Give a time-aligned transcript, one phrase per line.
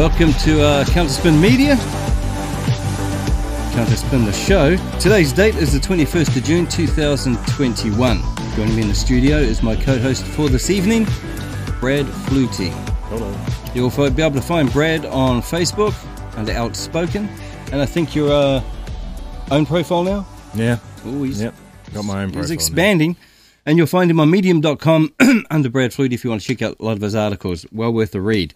[0.00, 1.76] Welcome to uh, Counterspin Media.
[3.74, 4.76] Counterspin the show.
[4.98, 8.22] Today's date is the 21st of June 2021.
[8.56, 11.04] Joining me in the studio is my co host for this evening,
[11.80, 12.70] Brad Flutey.
[13.10, 13.30] Hello.
[13.74, 15.92] You'll be able to find Brad on Facebook
[16.34, 17.28] under Outspoken,
[17.70, 18.62] and I think your uh,
[19.50, 20.26] own profile now.
[20.54, 20.78] Yeah.
[21.04, 21.54] Oh, he's, Yep.
[21.92, 22.40] Got my own profile.
[22.44, 22.54] he's now.
[22.54, 23.16] expanding.
[23.66, 25.12] And you'll find him on medium.com
[25.50, 27.66] under Brad Flutey if you want to check out a lot of his articles.
[27.70, 28.54] Well worth a read.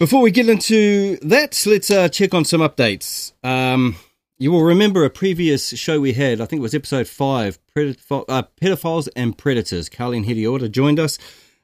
[0.00, 3.32] Before we get into that, let's uh, check on some updates.
[3.44, 3.96] Um,
[4.38, 8.24] you will remember a previous show we had, I think it was episode 5, Predif-
[8.26, 9.90] uh, Pedophiles and Predators.
[9.90, 11.18] Carlene Hediorta joined us,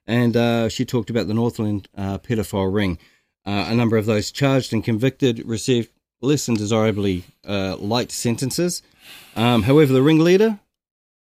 [0.07, 2.99] and uh, she talked about the Northland uh, pedophile ring.
[3.47, 5.91] Uh, a number of those charged and convicted received
[6.21, 8.83] less than desirably uh, light sentences.
[9.35, 10.61] Um, however, the ringleader,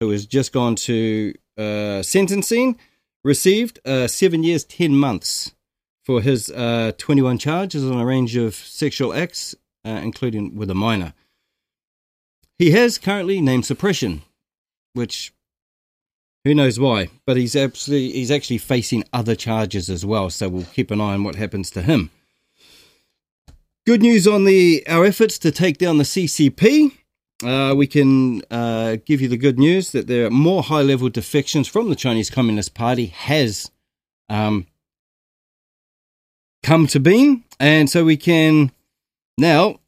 [0.02, 2.78] who has just gone to sentencing,
[3.24, 5.54] received seven years, 10 months
[6.10, 9.54] for his uh, 21 charges on a range of sexual acts,
[9.86, 11.14] uh, including with a minor.
[12.58, 14.24] He has currently name suppression,
[14.94, 15.32] which
[16.44, 20.32] who knows why, but he's absolutely he's actually facing other charges as well.
[20.32, 22.10] So we'll keep an eye on what happens to him.
[23.86, 26.92] Good news on the our efforts to take down the CCP.
[27.44, 31.10] Uh, we can uh, give you the good news that there are more high level
[31.10, 33.70] defections from the Chinese Communist Party has
[34.28, 34.66] um,
[36.64, 38.72] come to being, and so we can
[39.38, 39.80] now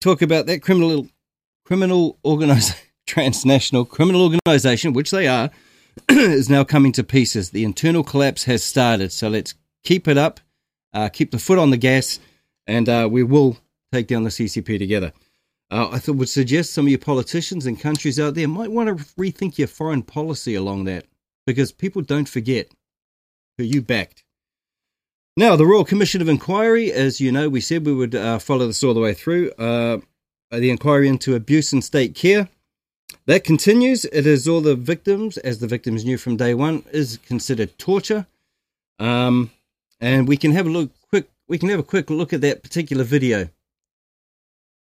[0.00, 1.08] talk about that criminal
[1.64, 5.50] criminal organization, transnational criminal organization, which they are,
[6.08, 7.50] is now coming to pieces.
[7.50, 10.40] The internal collapse has started, so let's keep it up,
[10.92, 12.18] uh, keep the foot on the gas,
[12.66, 13.56] and uh, we will
[13.92, 15.12] take down the CCP together.
[15.70, 19.04] Uh, I would suggest some of your politicians and countries out there might want to
[19.14, 21.06] rethink your foreign policy along that,
[21.46, 22.72] because people don't forget
[23.56, 24.24] who you backed.
[25.40, 28.66] Now, the Royal Commission of Inquiry, as you know, we said we would uh, follow
[28.66, 29.50] this all the way through.
[29.52, 30.00] Uh,
[30.50, 32.50] the inquiry into abuse in state care.
[33.24, 34.04] That continues.
[34.04, 38.26] It is all the victims, as the victims knew from day one, is considered torture.
[38.98, 39.50] Um,
[39.98, 41.30] and we can have a look quick.
[41.48, 43.48] We can have a quick look at that particular video.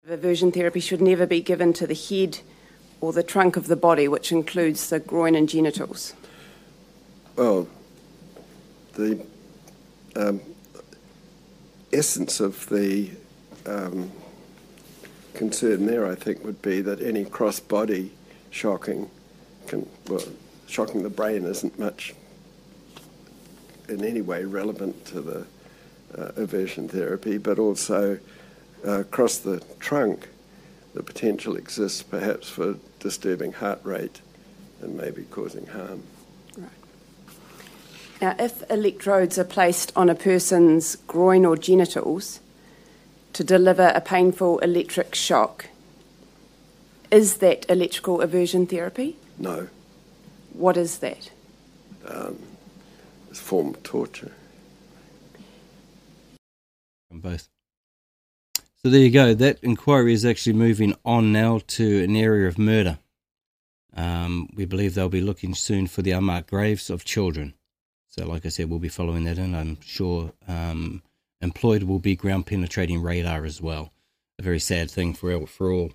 [0.07, 2.41] Aversion therapy should never be given to the head
[3.01, 6.13] or the trunk of the body, which includes the groin and genitals.
[7.35, 7.67] Well,
[8.93, 9.25] the
[10.17, 10.41] um,
[11.93, 13.11] essence of the
[13.67, 14.11] um,
[15.35, 18.13] concern there, I think, would be that any cross-body
[18.51, 19.11] shocking
[19.67, 20.23] can, well,
[20.67, 22.15] shocking the brain isn't much
[23.89, 25.47] in any way relevant to the
[26.17, 28.19] uh, aversion therapy, but also
[28.87, 30.29] uh, across the trunk,
[30.95, 34.21] the potential exists perhaps for disturbing heart rate
[34.81, 36.03] and maybe causing harm.
[38.25, 42.41] Now, if electrodes are placed on a person's groin or genitals
[43.35, 45.67] to deliver a painful electric shock,
[47.11, 49.19] is that electrical aversion therapy?
[49.37, 49.69] No,
[50.55, 51.33] What is that?
[52.03, 54.33] it's a form of torture.
[57.11, 57.47] from both.
[58.83, 59.35] So there you go.
[59.35, 63.01] That inquiry is actually moving on now to an area of murder.
[63.95, 67.53] Um, we believe they'll be looking soon for the unmarked graves of children.
[68.17, 71.03] So, like I said, we'll be following that and I'm sure um,
[71.41, 73.93] employed will be ground penetrating radar as well.
[74.39, 75.93] A very sad thing for all- for all.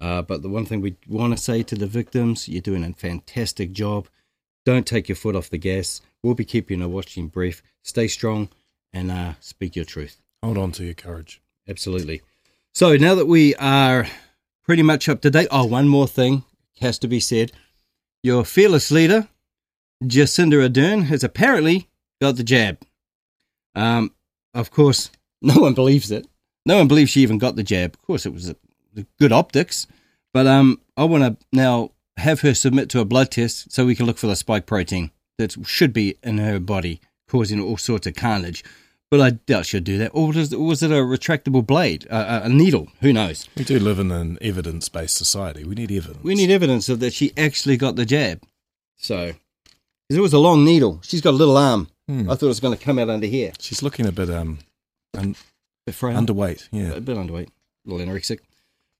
[0.00, 2.92] Uh, but the one thing we want to say to the victims: you're doing a
[2.92, 4.08] fantastic job.
[4.64, 6.00] Don't take your foot off the gas.
[6.24, 7.62] We'll be keeping a watching brief.
[7.84, 8.48] Stay strong
[8.92, 10.20] and uh, speak your truth.
[10.42, 11.40] Hold on to your courage.
[11.68, 12.22] Absolutely.
[12.74, 14.08] So now that we are
[14.64, 16.42] pretty much up to date, oh, one more thing
[16.80, 17.52] has to be said.
[18.24, 19.28] Your fearless leader,
[20.02, 21.88] Jacinda Ardern, has apparently
[22.20, 22.78] got the jab.
[23.74, 24.14] Um,
[24.54, 25.10] of course,
[25.42, 26.26] no one believes it.
[26.66, 27.94] No one believes she even got the jab.
[27.94, 28.56] Of course, it was a,
[29.20, 29.86] good optics,
[30.34, 33.94] but um, I want to now have her submit to a blood test so we
[33.94, 38.06] can look for the spike protein that should be in her body, causing all sorts
[38.06, 38.64] of carnage.
[39.10, 40.12] But I doubt she'll do that.
[40.14, 42.88] Or was, was it a retractable blade, a, a needle?
[43.00, 43.48] Who knows?
[43.56, 45.64] We do live in an evidence based society.
[45.64, 46.22] We need evidence.
[46.22, 48.42] We need evidence of that she actually got the jab.
[48.96, 49.32] So,
[50.10, 50.98] 'cause it was a long needle.
[51.04, 51.88] She's got a little arm.
[52.08, 52.28] Hmm.
[52.28, 53.52] I thought it was going to come out under here.
[53.60, 54.58] She's looking a bit um
[55.16, 55.36] un-
[55.86, 56.16] bit frail.
[56.18, 56.68] underweight.
[56.72, 56.94] Yeah.
[56.94, 57.46] a bit underweight,
[57.86, 58.40] a little anorexic.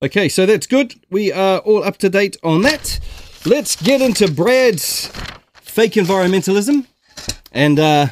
[0.03, 0.95] Okay, so that's good.
[1.11, 3.01] We are all up to date on that.
[3.45, 5.09] Let's get into Brad's
[5.55, 6.87] fake environmentalism.
[7.53, 8.07] And uh,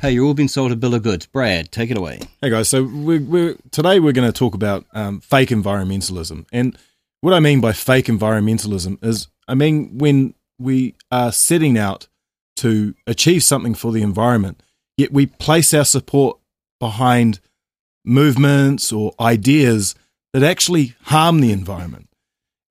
[0.00, 1.26] hey, you're all been sold a bill of goods.
[1.26, 2.20] Brad, take it away.
[2.40, 6.76] Hey guys, so we're, we're today we're going to talk about um, fake environmentalism, and
[7.20, 12.08] what I mean by fake environmentalism is I mean when we are setting out
[12.56, 14.62] to achieve something for the environment,
[14.96, 16.38] yet we place our support
[16.78, 17.40] behind
[18.04, 19.94] movements or ideas
[20.32, 22.08] that actually harm the environment.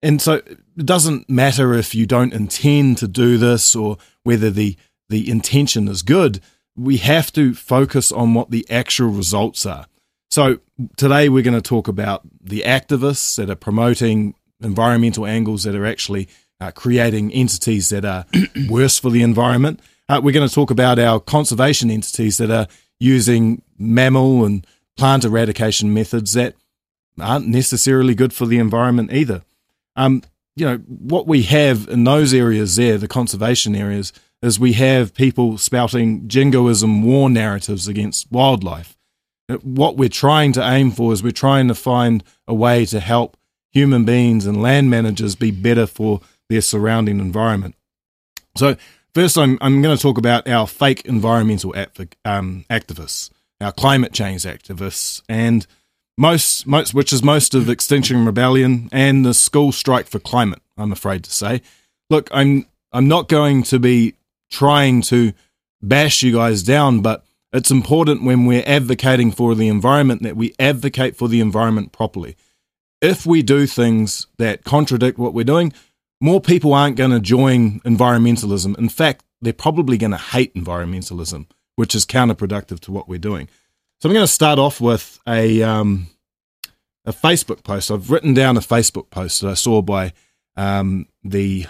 [0.02, 4.76] And so it doesn't matter if you don't intend to do this or whether the,
[5.08, 6.40] the intention is good.
[6.76, 9.86] We have to focus on what the actual results are.
[10.30, 10.58] So
[10.96, 15.86] today we're going to talk about the activists that are promoting environmental angles that are
[15.86, 16.28] actually
[16.62, 18.24] uh, creating entities that are
[18.68, 19.80] worse for the environment.
[20.08, 22.68] Uh, we're going to talk about our conservation entities that are
[23.00, 24.66] using mammal and
[24.96, 26.54] plant eradication methods that
[27.20, 29.42] aren't necessarily good for the environment either.
[29.96, 30.22] Um,
[30.54, 34.12] you know, what we have in those areas there, the conservation areas,
[34.42, 38.96] is we have people spouting jingoism war narratives against wildlife.
[39.48, 43.00] Uh, what we're trying to aim for is we're trying to find a way to
[43.00, 43.36] help
[43.70, 46.20] human beings and land managers be better for
[46.52, 47.74] their surrounding environment.
[48.56, 48.76] So,
[49.14, 51.74] first, I'm, I'm going to talk about our fake environmental
[52.24, 55.66] um, activists, our climate change activists, and
[56.18, 60.60] most, most, which is most of Extinction Rebellion and the school strike for climate.
[60.76, 61.62] I'm afraid to say.
[62.10, 64.14] Look, I'm I'm not going to be
[64.50, 65.32] trying to
[65.80, 70.54] bash you guys down, but it's important when we're advocating for the environment that we
[70.58, 72.36] advocate for the environment properly.
[73.00, 75.72] If we do things that contradict what we're doing,
[76.22, 78.78] more people aren't going to join environmentalism.
[78.78, 83.48] In fact, they're probably going to hate environmentalism, which is counterproductive to what we're doing.
[84.00, 86.06] So I'm going to start off with a um,
[87.04, 87.90] a Facebook post.
[87.90, 90.12] I've written down a Facebook post that I saw by
[90.56, 91.66] um, the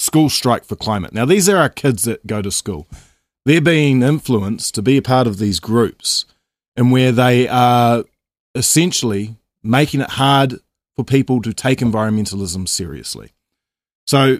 [0.00, 1.12] School Strike for Climate.
[1.12, 2.88] Now, these are our kids that go to school.
[3.44, 6.24] They're being influenced to be a part of these groups,
[6.76, 8.02] and where they are
[8.56, 10.58] essentially making it hard
[10.96, 13.30] for people to take environmentalism seriously.
[14.06, 14.38] So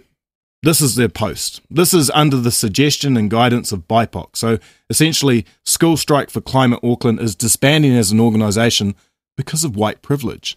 [0.63, 1.61] this is their post.
[1.71, 4.37] This is under the suggestion and guidance of BIPOC.
[4.37, 8.95] So essentially, School Strike for Climate Auckland is disbanding as an organisation
[9.37, 10.57] because of white privilege.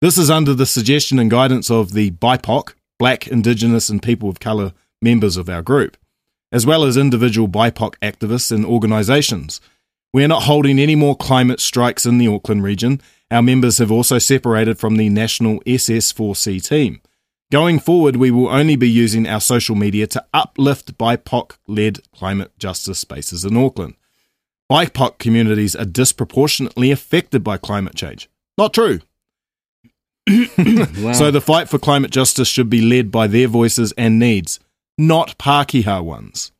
[0.00, 4.40] This is under the suggestion and guidance of the BIPOC, Black, Indigenous, and People of
[4.40, 4.72] Colour
[5.02, 5.96] members of our group,
[6.52, 9.60] as well as individual BIPOC activists and organisations.
[10.12, 13.00] We are not holding any more climate strikes in the Auckland region.
[13.30, 17.00] Our members have also separated from the national SS4C team.
[17.52, 22.50] Going forward, we will only be using our social media to uplift BIPOC led climate
[22.58, 23.94] justice spaces in Auckland.
[24.70, 28.28] BIPOC communities are disproportionately affected by climate change.
[28.58, 29.00] Not true.
[30.28, 31.12] wow.
[31.12, 34.58] So the fight for climate justice should be led by their voices and needs,
[34.98, 36.50] not Pākehā ones.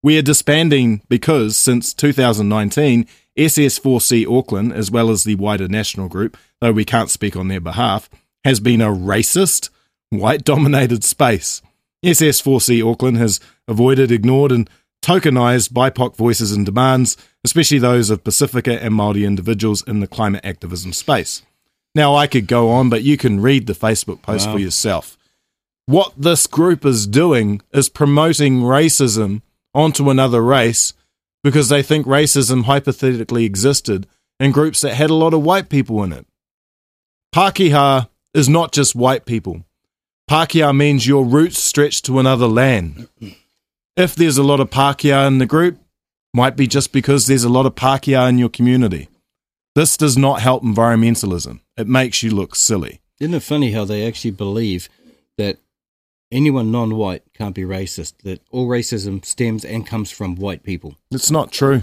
[0.00, 6.36] We are disbanding because since 2019, SS4C Auckland, as well as the wider national group,
[6.60, 8.08] though we can't speak on their behalf,
[8.44, 9.70] has been a racist,
[10.10, 11.62] white dominated space.
[12.04, 14.68] SS4C Auckland has avoided, ignored, and
[15.02, 20.44] tokenized BIPOC voices and demands, especially those of Pacifica and Māori individuals in the climate
[20.44, 21.42] activism space.
[21.94, 24.54] Now, I could go on, but you can read the Facebook post wow.
[24.54, 25.16] for yourself.
[25.86, 29.42] What this group is doing is promoting racism
[29.72, 30.92] onto another race
[31.44, 34.06] because they think racism hypothetically existed
[34.40, 36.26] in groups that had a lot of white people in it.
[37.34, 39.64] Pākehā is not just white people.
[40.28, 43.08] Pākehā means your roots stretch to another land.
[43.96, 45.78] If there's a lot of Pākehā in the group,
[46.34, 49.08] might be just because there's a lot of Pākehā in your community.
[49.76, 51.60] This does not help environmentalism.
[51.76, 53.00] It makes you look silly.
[53.20, 54.88] Isn't it funny how they actually believe
[55.38, 55.58] that
[56.32, 60.96] anyone non white can't be racist, that all racism stems and comes from white people?
[61.12, 61.82] It's not true.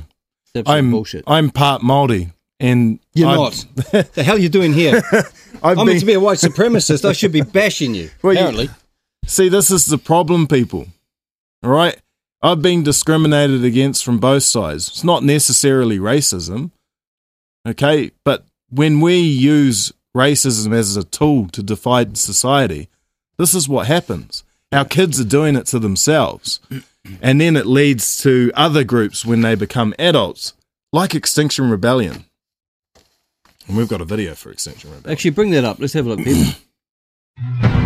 [0.53, 1.23] It's I'm, bullshit.
[1.25, 2.33] I'm part Māori.
[2.63, 3.65] And you're I'm, not.
[4.13, 5.03] the hell are you doing here?
[5.63, 7.03] I'm meant to be a white supremacist.
[7.03, 8.10] I should be bashing you.
[8.22, 8.63] Well, apparently.
[8.63, 8.70] You,
[9.25, 10.88] see, this is the problem, people.
[11.62, 12.01] All right?
[12.41, 14.88] I've been discriminated against from both sides.
[14.88, 16.72] It's not necessarily racism.
[17.67, 18.12] Okay?
[18.24, 22.88] But when we use racism as a tool to divide society,
[23.38, 24.46] this is what happens.
[24.72, 26.62] Our kids are doing it to themselves.
[27.22, 30.53] And then it leads to other groups when they become adults,
[30.93, 32.24] like Extinction Rebellion.
[33.67, 35.12] And we've got a video for Extinction Rebellion.
[35.12, 35.79] Actually, bring that up.
[35.79, 36.53] Let's have a look, people.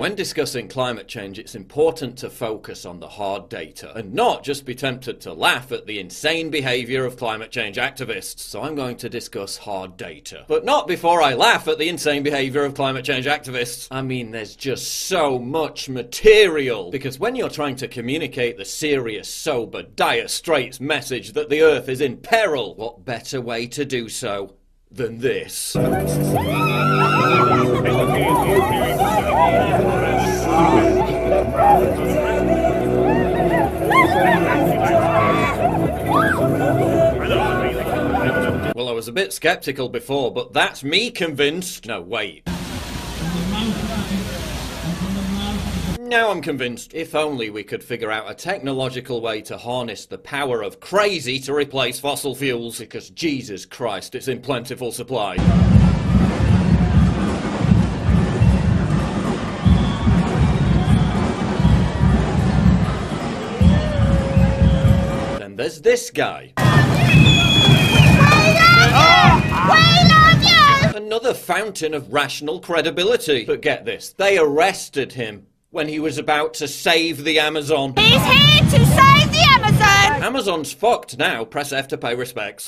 [0.00, 4.64] When discussing climate change, it's important to focus on the hard data and not just
[4.64, 8.38] be tempted to laugh at the insane behaviour of climate change activists.
[8.38, 10.46] So I'm going to discuss hard data.
[10.48, 13.88] But not before I laugh at the insane behaviour of climate change activists.
[13.90, 16.90] I mean, there's just so much material.
[16.90, 21.90] Because when you're trying to communicate the serious, sober, dire straits message that the Earth
[21.90, 24.54] is in peril, what better way to do so
[24.90, 25.74] than this?
[38.74, 41.86] Well, I was a bit skeptical before, but that's me convinced.
[41.86, 42.48] No, wait.
[46.10, 46.92] Now I'm convinced.
[46.92, 51.38] If only we could figure out a technological way to harness the power of crazy
[51.38, 55.36] to replace fossil fuels, because Jesus Christ, it's in plentiful supply.
[65.38, 66.54] Then there's this guy.
[70.96, 73.44] Another fountain of rational credibility.
[73.44, 77.94] But get this, they arrested him when he was about to save the Amazon.
[77.96, 79.59] He's here to save the Amazon!
[80.20, 81.46] Amazon's fucked now.
[81.46, 82.66] Press F to pay respects.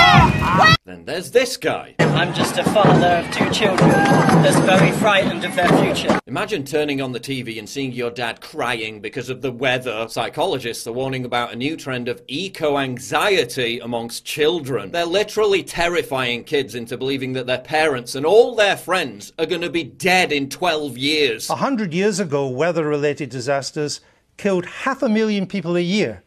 [0.87, 1.95] then there's this guy.
[1.99, 6.19] I'm just a father of two children that's very frightened of their future.
[6.27, 10.07] Imagine turning on the TV and seeing your dad crying because of the weather.
[10.09, 14.91] Psychologists are warning about a new trend of eco anxiety amongst children.
[14.91, 19.61] They're literally terrifying kids into believing that their parents and all their friends are going
[19.61, 21.51] to be dead in 12 years.
[21.51, 24.01] A hundred years ago, weather related disasters
[24.39, 26.23] killed half a million people a year.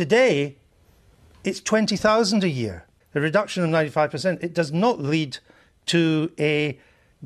[0.00, 0.56] Today,
[1.44, 2.86] it's 20,000 a year.
[3.14, 4.42] A reduction of 95%.
[4.42, 5.36] It does not lead
[5.84, 6.78] to a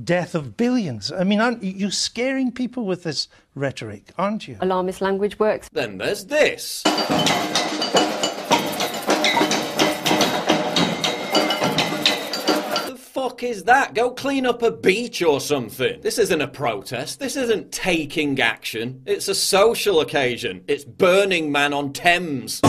[0.02, 1.12] death of billions.
[1.12, 4.56] I mean, aren't you scaring people with this rhetoric, aren't you?
[4.60, 5.68] Alarmist language works.
[5.72, 6.82] Then there's this.
[13.34, 13.94] Fuck is that?
[13.94, 16.00] Go clean up a beach or something.
[16.02, 17.18] This isn't a protest.
[17.18, 19.02] This isn't taking action.
[19.06, 20.62] It's a social occasion.
[20.68, 22.60] It's Burning Man on Thames.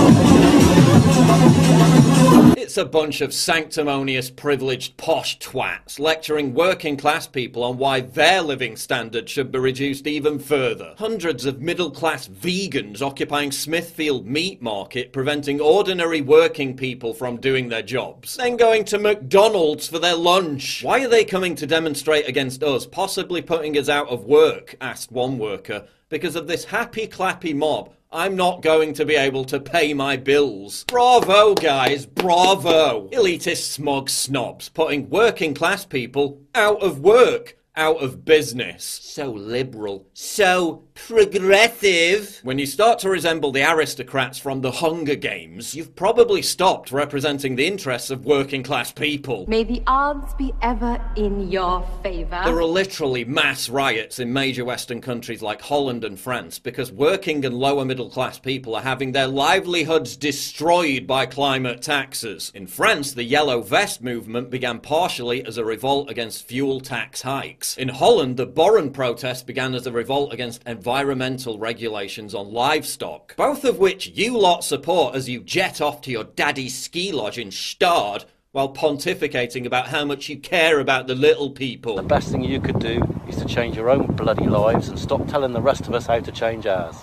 [2.65, 8.41] It's a bunch of sanctimonious, privileged, posh twats lecturing working class people on why their
[8.41, 10.95] living standards should be reduced even further.
[10.97, 17.69] Hundreds of middle class vegans occupying Smithfield Meat Market, preventing ordinary working people from doing
[17.69, 18.35] their jobs.
[18.35, 20.81] Then going to McDonald's for their lunch.
[20.83, 24.75] Why are they coming to demonstrate against us, possibly putting us out of work?
[24.81, 25.87] asked one worker.
[26.09, 30.15] Because of this happy clappy mob I'm not going to be able to pay my
[30.15, 30.85] bills.
[30.85, 33.09] Bravo, guys, bravo.
[33.09, 38.83] Elitist smog snobs putting working class people out of work, out of business.
[38.83, 42.39] So liberal, so progressive.
[42.43, 47.55] When you start to resemble the aristocrats from the Hunger Games, you've probably stopped representing
[47.55, 49.45] the interests of working class people.
[49.47, 52.41] May the odds be ever in your favour.
[52.45, 57.43] There are literally mass riots in major Western countries like Holland and France because working
[57.45, 62.51] and lower middle class people are having their livelihoods destroyed by climate taxes.
[62.55, 67.64] In France, the Yellow Vest movement began partially as a revolt against fuel tax hikes.
[67.77, 73.65] In Holland, the Boeren protest began as a revolt against environmental regulations on livestock, both
[73.65, 77.49] of which you lot support as you jet off to your daddy's ski lodge in
[77.49, 81.95] Gstaad while pontificating about how much you care about the little people.
[81.95, 85.27] The best thing you could do is to change your own bloody lives and stop
[85.27, 86.95] telling the rest of us how to change ours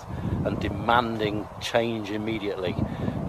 [0.45, 2.75] and demanding change immediately.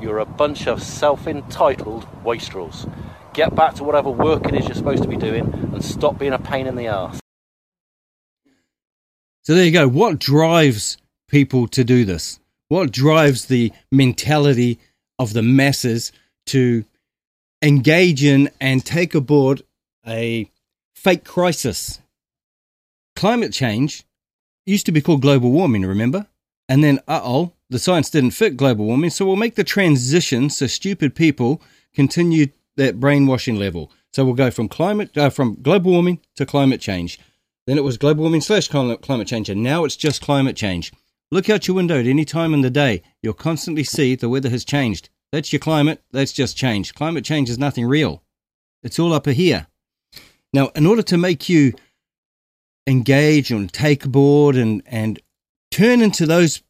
[0.00, 2.86] You're a bunch of self entitled wastrels.
[3.34, 6.32] Get back to whatever work it is you're supposed to be doing and stop being
[6.32, 7.18] a pain in the arse.
[9.44, 9.86] So there you go.
[9.86, 10.96] What drives
[11.28, 12.40] people to do this?
[12.68, 14.78] What drives the mentality
[15.18, 16.12] of the masses
[16.46, 16.84] to
[17.62, 19.62] engage in and take aboard
[20.06, 20.50] a
[20.94, 22.00] fake crisis?
[23.14, 24.04] Climate change
[24.64, 26.26] used to be called global warming, remember?
[26.66, 30.48] And then, uh oh, the science didn't fit global warming, so we'll make the transition
[30.48, 31.60] so stupid people
[31.94, 32.46] continue
[32.76, 33.92] that brainwashing level.
[34.14, 37.18] So we'll go from climate, uh, from global warming to climate change.
[37.66, 40.92] Then it was global warming slash climate change, and now it's just climate change.
[41.30, 43.02] Look out your window at any time in the day.
[43.22, 45.08] You'll constantly see the weather has changed.
[45.32, 46.02] That's your climate.
[46.12, 46.94] That's just change.
[46.94, 48.22] Climate change is nothing real.
[48.82, 49.66] It's all up here.
[50.52, 51.72] Now, in order to make you
[52.86, 55.20] engage and take board and, and
[55.70, 56.62] turn into those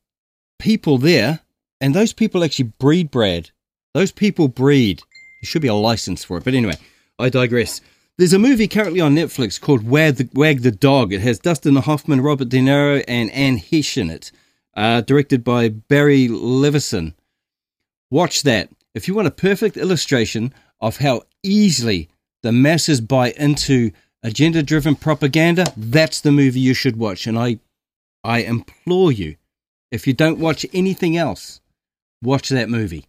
[0.58, 1.40] people there,
[1.80, 3.50] and those people actually breed Brad.
[3.92, 5.00] Those people breed.
[5.00, 6.44] There should be a license for it.
[6.44, 6.78] But anyway,
[7.18, 7.80] I digress.
[8.16, 11.12] There's a movie currently on Netflix called Wag the, Wag the Dog.
[11.12, 14.30] It has Dustin Hoffman, Robert De Niro, and Anne Heche in it,
[14.76, 17.14] uh, directed by Barry Levinson.
[18.12, 18.68] Watch that.
[18.94, 22.08] If you want a perfect illustration of how easily
[22.44, 23.90] the masses buy into
[24.22, 27.26] agenda driven propaganda, that's the movie you should watch.
[27.26, 27.58] And I,
[28.22, 29.34] I implore you,
[29.90, 31.60] if you don't watch anything else,
[32.22, 33.08] watch that movie.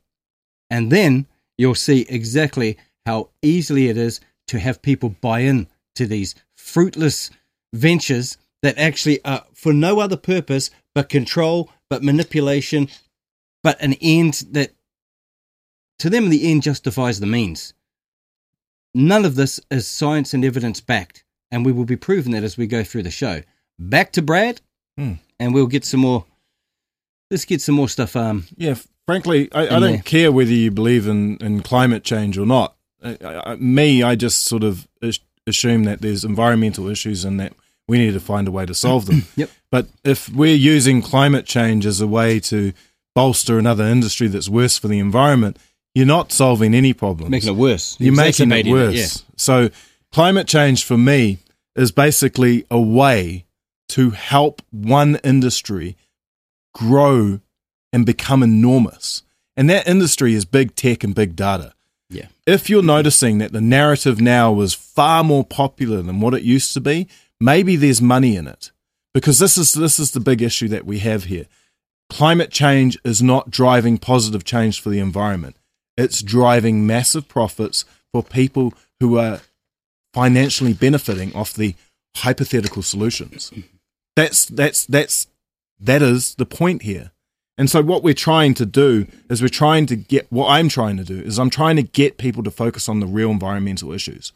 [0.72, 1.28] And then
[1.60, 7.32] you'll see exactly how easily it is to have people buy in to these fruitless
[7.74, 12.88] ventures that actually are for no other purpose but control, but manipulation,
[13.64, 14.72] but an end that
[16.00, 17.74] to them the end justifies the means.
[18.94, 22.58] none of this is science and evidence backed, and we will be proving that as
[22.58, 23.42] we go through the show.
[23.78, 24.62] Back to Brad,
[24.98, 25.14] Hmm.
[25.40, 26.26] and we'll get some more.
[27.30, 28.16] Let's get some more stuff.
[28.16, 28.76] Um, Yeah,
[29.06, 29.98] frankly, I, I don't there.
[30.02, 32.75] care whether you believe in, in climate change or not.
[33.06, 34.88] I, I, me, I just sort of
[35.48, 37.54] assume that there's environmental issues and that
[37.88, 39.24] we need to find a way to solve them.
[39.36, 39.50] Yep.
[39.70, 42.74] But if we're using climate change as a way to
[43.14, 45.58] bolster another industry that's worse for the environment,
[45.94, 47.32] you're not solving any problems.
[47.32, 47.98] making it worse.
[48.00, 48.96] You're making it worse.
[48.96, 49.34] yeah.
[49.38, 49.70] So,
[50.12, 51.40] climate change for me
[51.76, 53.46] is basically a way
[53.90, 55.96] to help one industry
[56.74, 57.40] grow
[57.94, 59.24] and become enormous.
[59.58, 61.74] And that industry is big tech and big data.
[62.10, 62.28] Yeah.
[62.46, 66.74] If you're noticing that the narrative now is far more popular than what it used
[66.74, 67.08] to be,
[67.40, 68.72] maybe there's money in it.
[69.14, 71.46] Because this is this is the big issue that we have here.
[72.10, 75.56] Climate change is not driving positive change for the environment.
[75.98, 79.42] It's driving massive profits for people who are
[80.14, 81.76] financially benefiting off the
[82.18, 83.50] hypothetical solutions.
[83.50, 83.62] Mm-hmm.
[84.16, 85.28] That's that's that's
[85.80, 87.12] that is the point here.
[87.58, 90.98] And so what we're trying to do is we're trying to get what I'm trying
[90.98, 94.34] to do is I'm trying to get people to focus on the real environmental issues.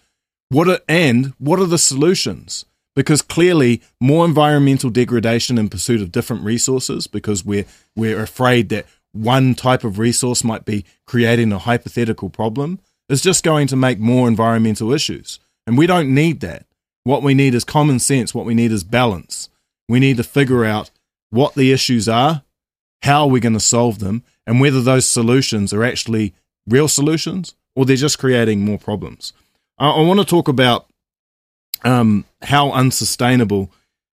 [0.49, 2.65] What are, and what are the solutions?
[2.95, 8.85] Because clearly more environmental degradation in pursuit of different resources because we're we're afraid that
[9.11, 13.99] one type of resource might be creating a hypothetical problem is just going to make
[13.99, 15.39] more environmental issues.
[15.67, 16.65] And we don't need that.
[17.03, 19.49] What we need is common sense, what we need is balance.
[19.87, 20.91] We need to figure out
[21.31, 22.43] what the issues are,
[23.03, 26.33] how we're going to solve them, and whether those solutions are actually
[26.67, 29.33] real solutions or they're just creating more problems.
[29.77, 30.87] I, I want to talk about
[31.83, 33.71] um, how unsustainable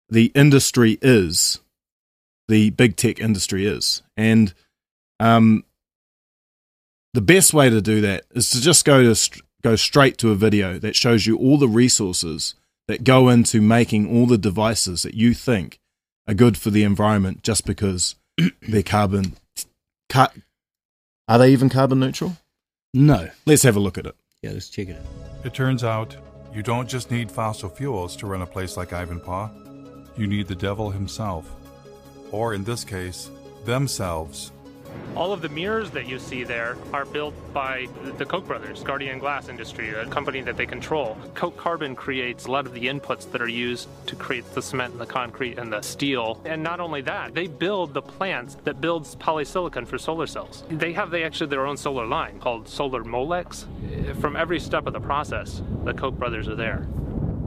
[0.09, 1.59] the industry is,
[2.47, 4.03] the big tech industry is.
[4.15, 4.53] And
[5.19, 5.63] um,
[7.13, 10.35] the best way to do that is to just go to go straight to a
[10.35, 12.53] video that shows you all the resources
[12.87, 15.79] that go into making all the devices that you think
[16.27, 18.15] are good for the environment just because
[18.67, 19.33] they're carbon
[20.09, 20.31] car-
[21.27, 22.35] are they even carbon neutral
[22.93, 23.29] No.
[23.45, 25.45] let's have a look at it Yeah, let's check it out.
[25.45, 26.15] It turns out
[26.53, 30.55] you don't just need fossil fuels to run a place like Ivanpah, you need the
[30.55, 31.51] devil himself.
[32.31, 33.29] Or in this case,
[33.65, 34.51] themselves.
[35.15, 39.17] All of the mirrors that you see there are built by the Koch brothers, Guardian
[39.17, 41.17] Glass Industry, a company that they control.
[41.33, 44.91] Koch Carbon creates a lot of the inputs that are used to create the cement
[44.91, 46.41] and the concrete and the steel.
[46.43, 50.63] And not only that, they build the plants that builds polysilicon for solar cells.
[50.69, 53.65] They have they actually their own solar line called Solar Molex.
[54.19, 56.87] From every step of the process, the Koch brothers are there.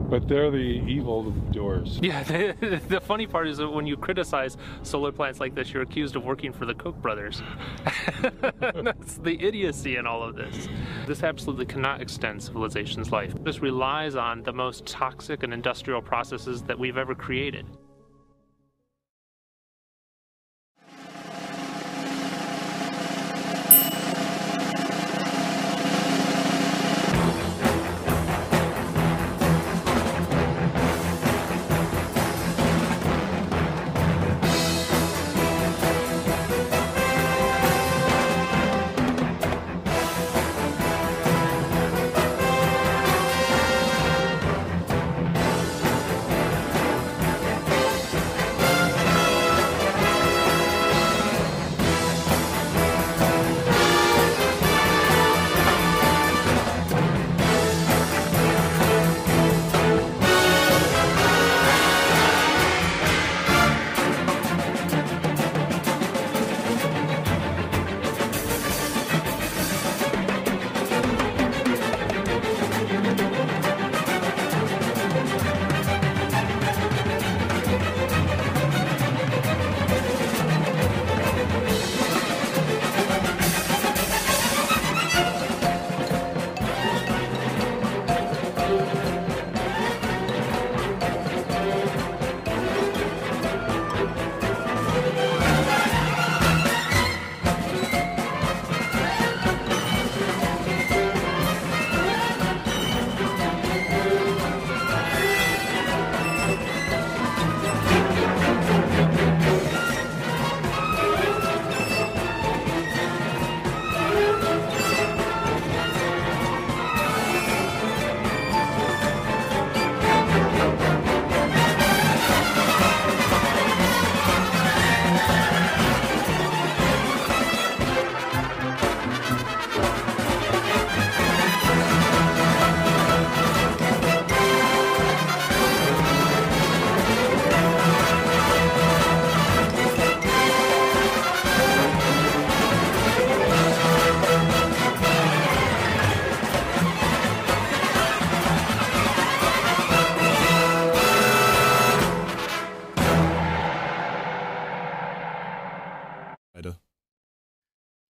[0.09, 1.99] But they're the evil doers.
[2.01, 5.83] Yeah, the, the funny part is that when you criticize solar plants like this, you're
[5.83, 7.41] accused of working for the Koch brothers.
[8.59, 10.67] That's the idiocy in all of this.
[11.05, 13.33] This absolutely cannot extend civilization's life.
[13.43, 17.65] This relies on the most toxic and industrial processes that we've ever created.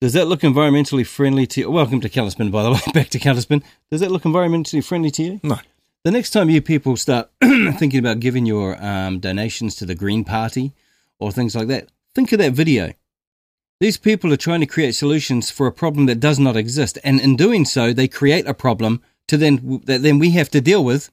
[0.10, 1.70] Does that look environmentally friendly to you?
[1.70, 2.80] Welcome to Callispin, by the way.
[2.96, 3.62] Back to Callispin.
[3.92, 5.40] Does that look environmentally friendly to you?
[5.44, 5.60] No.
[6.04, 10.24] The next time you people start thinking about giving your um, donations to the Green
[10.24, 10.74] Party
[11.20, 12.94] or things like that, think of that video.
[13.80, 17.22] These people are trying to create solutions for a problem that does not exist, and
[17.22, 20.84] in doing so, they create a problem to then that then we have to deal
[20.84, 21.12] with.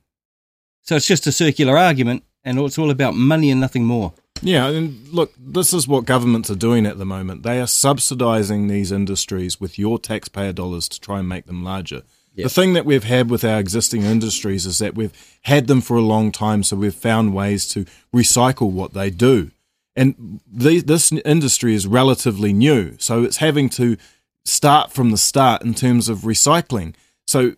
[0.80, 4.14] So it's just a circular argument, and it's all about money and nothing more.
[4.42, 7.42] Yeah, and look, this is what governments are doing at the moment.
[7.42, 12.02] They are subsidizing these industries with your taxpayer dollars to try and make them larger.
[12.36, 15.96] The thing that we've had with our existing industries is that we've had them for
[15.96, 19.52] a long time, so we've found ways to recycle what they do.
[19.94, 23.96] And the, this industry is relatively new, so it's having to
[24.44, 26.94] start from the start in terms of recycling.
[27.26, 27.54] So,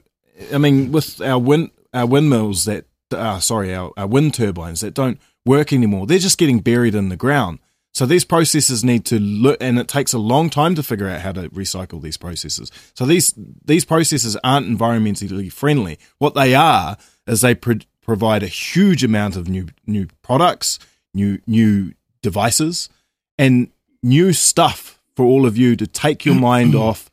[0.52, 4.94] I mean, with our wind our windmills that, uh, sorry, our, our wind turbines that
[4.94, 7.58] don't work anymore, they're just getting buried in the ground.
[7.94, 11.20] So these processes need to look, and it takes a long time to figure out
[11.22, 12.70] how to recycle these processes.
[12.94, 13.34] So these
[13.64, 15.98] these processes aren't environmentally friendly.
[16.18, 20.78] What they are is they pro- provide a huge amount of new new products,
[21.12, 22.88] new new devices,
[23.37, 27.11] and new stuff for all of you to take your mind off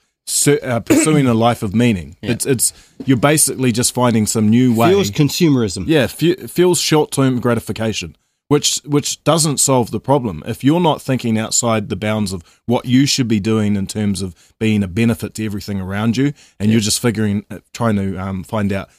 [0.47, 2.17] uh, pursuing a life of meaning.
[2.21, 2.31] Yeah.
[2.31, 2.73] It's it's
[3.05, 4.89] you're basically just finding some new way.
[4.89, 5.85] Fuels consumerism.
[5.87, 8.15] Yeah, fu- fuels short term gratification,
[8.47, 10.43] which which doesn't solve the problem.
[10.45, 14.21] If you're not thinking outside the bounds of what you should be doing in terms
[14.21, 18.17] of being a benefit to everything around you, and you're just figuring, uh, trying to
[18.17, 18.89] um, find out,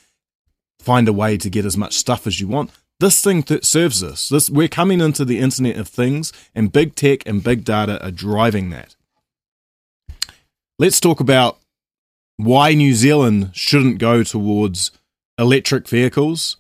[0.81, 2.71] find a way to get as much stuff as you want.
[2.99, 4.29] This thing that serves us.
[4.29, 8.11] This we're coming into the Internet of Things, and big tech and big data are
[8.11, 8.97] driving that.
[10.79, 11.59] Let's talk about
[12.37, 14.91] why New Zealand shouldn't go towards
[15.39, 16.57] electric vehicles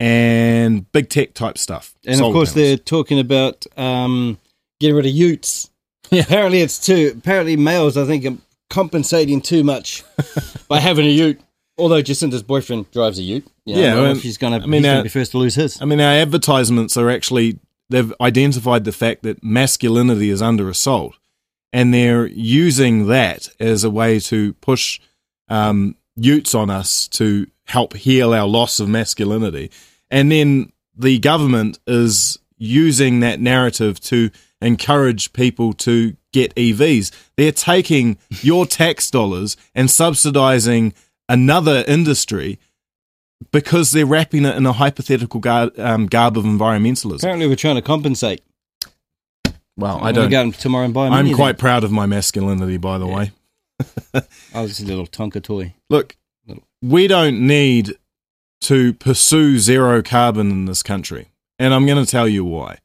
[0.00, 1.94] and big tech type stuff.
[2.06, 2.68] And Solar of course, panels.
[2.68, 4.38] they're talking about um,
[4.80, 5.70] getting rid of utes.
[6.12, 7.12] Apparently, it's too.
[7.18, 8.36] Apparently, males, I think, are
[8.70, 10.02] compensating too much
[10.68, 11.40] by having a ute.
[11.78, 13.46] Although Jacinda's boyfriend drives a ute.
[13.64, 14.92] You know, I Yeah, don't know well, if she's going to I mean, he's uh,
[14.94, 15.80] gonna be first to lose his.
[15.80, 17.58] I mean, our advertisements are actually
[17.88, 21.14] they've identified the fact that masculinity is under assault,
[21.72, 25.00] and they're using that as a way to push
[25.48, 29.70] um, utes on us to help heal our loss of masculinity.
[30.10, 37.10] And then the government is using that narrative to encourage people to get EVs.
[37.36, 40.92] They're taking your tax dollars and subsidizing
[41.28, 42.58] another industry
[43.52, 47.18] because they're wrapping it in a hypothetical gar- um, garb of environmentalism.
[47.18, 48.42] Apparently, we're trying to compensate.
[49.76, 50.28] Well, I don't.
[50.28, 53.32] go tomorrow and buy I'm quite proud of my masculinity, by the way.
[54.52, 55.74] I was just a little Tonka toy.
[55.88, 56.16] Look,
[56.82, 57.94] we don't need
[58.62, 62.78] to pursue zero carbon in this country, and I'm going to tell you why.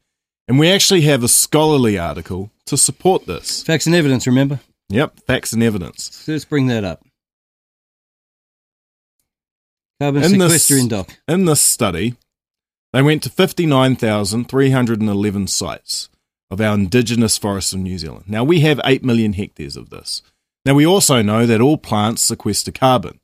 [0.47, 3.63] And we actually have a scholarly article to support this.
[3.63, 4.59] Facts and evidence, remember?
[4.89, 6.11] Yep, facts and evidence.
[6.13, 7.03] So let's bring that up.
[9.99, 11.17] Carbon In this- sequestering doc.
[11.27, 12.15] In this study,
[12.93, 16.09] they went to 59,311 sites
[16.51, 18.25] of our indigenous forests in New Zealand.
[18.27, 20.21] Now, we have 8 million hectares of this.
[20.65, 23.19] Now, we also know that all plants sequester carbon,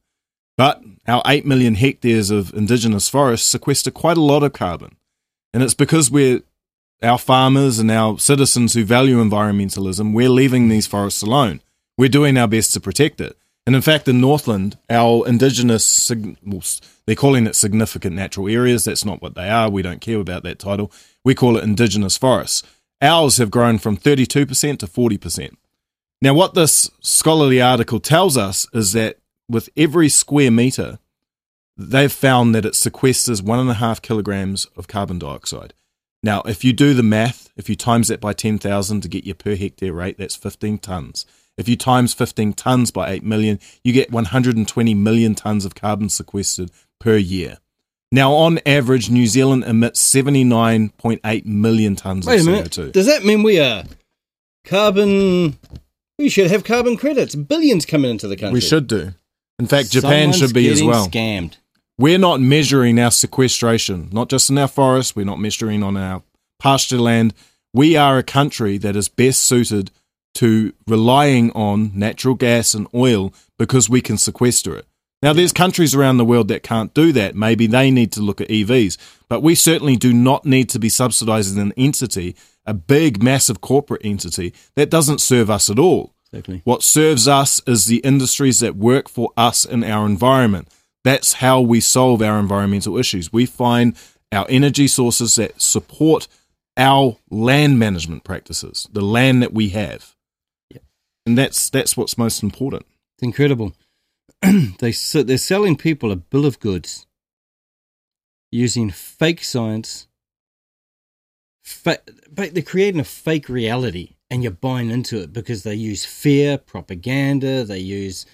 [0.58, 4.96] but our 8 million hectares of indigenous forests sequester quite a lot of carbon.
[5.54, 6.42] And it's because we're
[7.04, 11.62] our farmers and our citizens who value environmentalism, we're leaving these forests alone.
[11.98, 13.38] We're doing our best to protect it.
[13.66, 16.12] And in fact, in Northland, our indigenous,
[17.06, 18.86] they're calling it significant natural areas.
[18.86, 19.70] That's not what they are.
[19.70, 20.92] We don't care about that title.
[21.24, 22.64] We call it indigenous forests.
[23.02, 25.56] Ours have grown from 32% to 40%.
[26.24, 29.18] Now, what this scholarly article tells us is that
[29.52, 31.00] with every square meter,
[31.78, 35.74] they've found that it sequesters one and a half kilograms of carbon dioxide.
[36.24, 39.36] Now, if you do the math, if you times that by 10,000 to get your
[39.36, 41.26] per hectare rate, that's 15 tons.
[41.58, 46.10] If you times 15 tons by 8 million, you get 120 million tons of carbon
[46.10, 47.58] sequestered per year.
[48.12, 52.72] Now, on average, New Zealand emits 79.8 million tons Wait a of minute.
[52.72, 52.92] CO2.
[52.92, 53.84] Does that mean we are
[54.66, 55.58] carbon?
[56.20, 57.36] We should have carbon credits.
[57.36, 58.54] Billions coming into the country.
[58.54, 59.14] We should do.
[59.62, 61.08] In fact, Japan Someone's should be as getting well.
[61.08, 61.58] Scammed.
[62.00, 66.24] We're not measuring our sequestration, not just in our forests, we're not measuring on our
[66.60, 67.36] pasture land.
[67.72, 69.92] We are a country that is best suited
[70.34, 74.88] to relying on natural gas and oil because we can sequester it.
[75.22, 77.36] Now, there's countries around the world that can't do that.
[77.36, 78.98] Maybe they need to look at EVs,
[79.30, 84.02] but we certainly do not need to be subsidizing an entity, a big, massive corporate
[84.04, 86.16] entity that doesn't serve us at all.
[86.32, 86.62] Exactly.
[86.64, 90.70] What serves us is the industries that work for us in our environment.
[91.04, 93.34] That's how we solve our environmental issues.
[93.34, 93.98] We find
[94.32, 96.28] our energy sources that support
[96.78, 100.16] our land management practices, the land that we have.
[100.72, 100.82] And
[101.26, 102.86] and that's that's what's most important.
[103.18, 103.74] It's incredible.
[104.42, 107.06] they s- they're selling people a bill of goods
[108.52, 110.08] using fake science.
[111.64, 116.06] Fa- but they're creating a fake reality, and you're buying into it because they use
[116.06, 117.66] fear, propaganda.
[117.66, 118.26] They use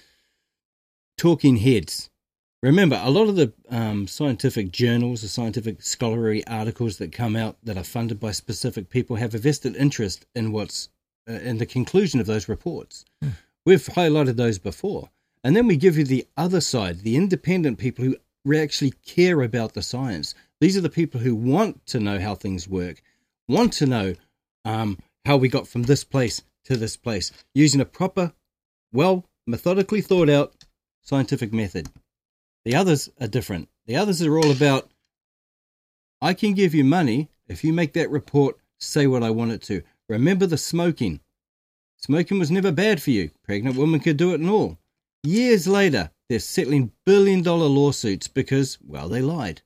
[1.18, 2.08] talking heads.
[2.62, 7.56] Remember, a lot of the um, scientific journals, the scientific scholarly articles that come out
[7.64, 10.88] that are funded by specific people have a vested interest in what's
[11.28, 13.04] uh, in the conclusion of those reports.
[13.66, 15.10] We've highlighted those before.
[15.44, 19.74] And then we give you the other side, the independent people who actually care about
[19.74, 20.34] the science.
[20.60, 23.02] These are the people who want to know how things work,
[23.48, 24.14] want to know
[24.64, 28.32] um, how we got from this place to this place using a proper,
[28.94, 30.54] well, methodically thought out
[31.02, 31.86] scientific method.
[32.64, 33.68] The others are different.
[33.84, 34.90] The others are all about
[36.22, 39.60] I can give you money if you make that report say what I want it
[39.64, 39.82] to.
[40.08, 41.20] Remember the smoking.
[41.98, 43.30] Smoking was never bad for you.
[43.44, 44.78] Pregnant women could do it and all.
[45.22, 49.60] Years later, they're settling billion dollar lawsuits because, well, they lied.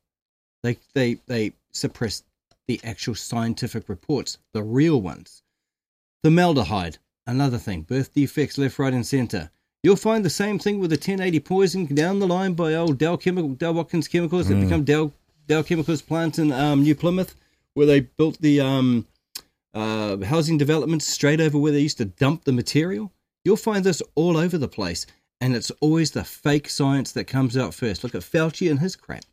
[0.64, 2.25] They, they, they suppressed
[2.66, 5.41] the actual scientific reports, the real ones.
[6.23, 9.51] Formaldehyde, another thing, birth defects left, right, and centre.
[9.83, 13.17] You'll find the same thing with the 1080 poison down the line by old Dow,
[13.17, 14.63] Chemical, Dow Watkins Chemicals that Mm.
[14.63, 15.11] become Dow,
[15.49, 17.35] Dow Chemicals plant in um, New Plymouth,
[17.75, 19.07] where they built the um,
[19.75, 23.13] uh, housing developments straight over where they used to dump the material.
[23.45, 25.05] You'll find this all over the place,
[25.41, 28.05] and it's always the fake science that comes out first.
[28.05, 29.25] Look at Fauci and his crap.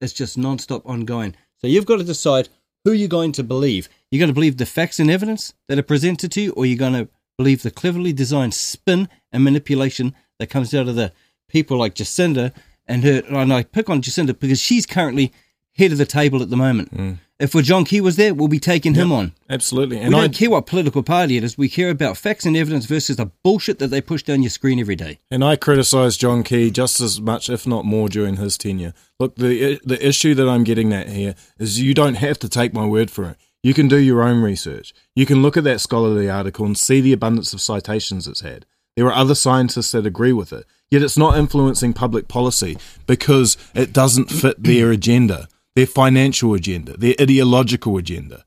[0.00, 1.34] It's just non-stop ongoing.
[1.58, 2.48] So you've got to decide
[2.84, 3.88] who are you're going to believe.
[4.10, 6.78] You're going to believe the facts and evidence that are presented to you, or you're
[6.78, 11.12] going to believe the cleverly designed spin and manipulation that comes out of the
[11.48, 12.52] people like Jacinda
[12.86, 13.22] and her.
[13.28, 15.32] And I pick on Jacinda because she's currently
[15.74, 16.94] head of the table at the moment.
[16.94, 17.18] Mm.
[17.40, 19.32] If John Key was there, we'll be taking him on.
[19.48, 19.96] Absolutely.
[19.96, 21.56] we And I don't care what political party it is.
[21.56, 24.78] We care about facts and evidence versus the bullshit that they push down your screen
[24.78, 25.20] every day.
[25.30, 28.92] And I criticise John Key just as much, if not more, during his tenure.
[29.18, 32.74] Look, the the issue that I'm getting at here is you don't have to take
[32.74, 33.36] my word for it.
[33.62, 34.92] You can do your own research.
[35.14, 38.66] You can look at that scholarly article and see the abundance of citations it's had.
[38.96, 40.66] There are other scientists that agree with it.
[40.90, 42.76] Yet it's not influencing public policy
[43.06, 45.48] because it doesn't fit their agenda,
[45.80, 48.44] their financial agenda, their ideological agenda.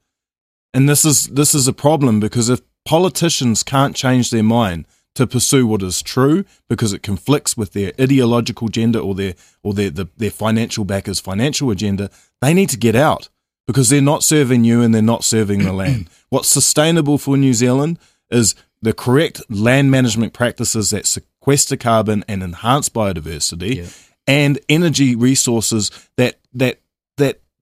[0.71, 5.25] And this is this is a problem because if politicians can't change their mind to
[5.25, 9.89] pursue what is true because it conflicts with their ideological agenda or their or their
[9.89, 13.29] the, their financial backers' financial agenda, they need to get out
[13.65, 16.11] because they're not serving you and they're not serving the land.
[16.29, 17.97] What's sustainable for New Zealand
[18.29, 23.91] is the correct land management practices that sequester carbon and enhance biodiversity
[24.27, 26.77] and energy resources that that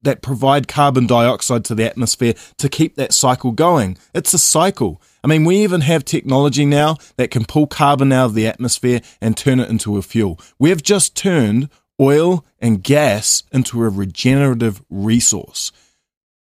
[0.04, 3.98] that provide carbon dioxide to the atmosphere to keep that cycle going.
[4.14, 5.02] It's a cycle.
[5.24, 9.02] I mean, we even have technology now that can pull carbon out of the atmosphere
[9.22, 10.40] and turn it into a fuel.
[10.58, 15.72] We've just turned oil and gas into a regenerative resource.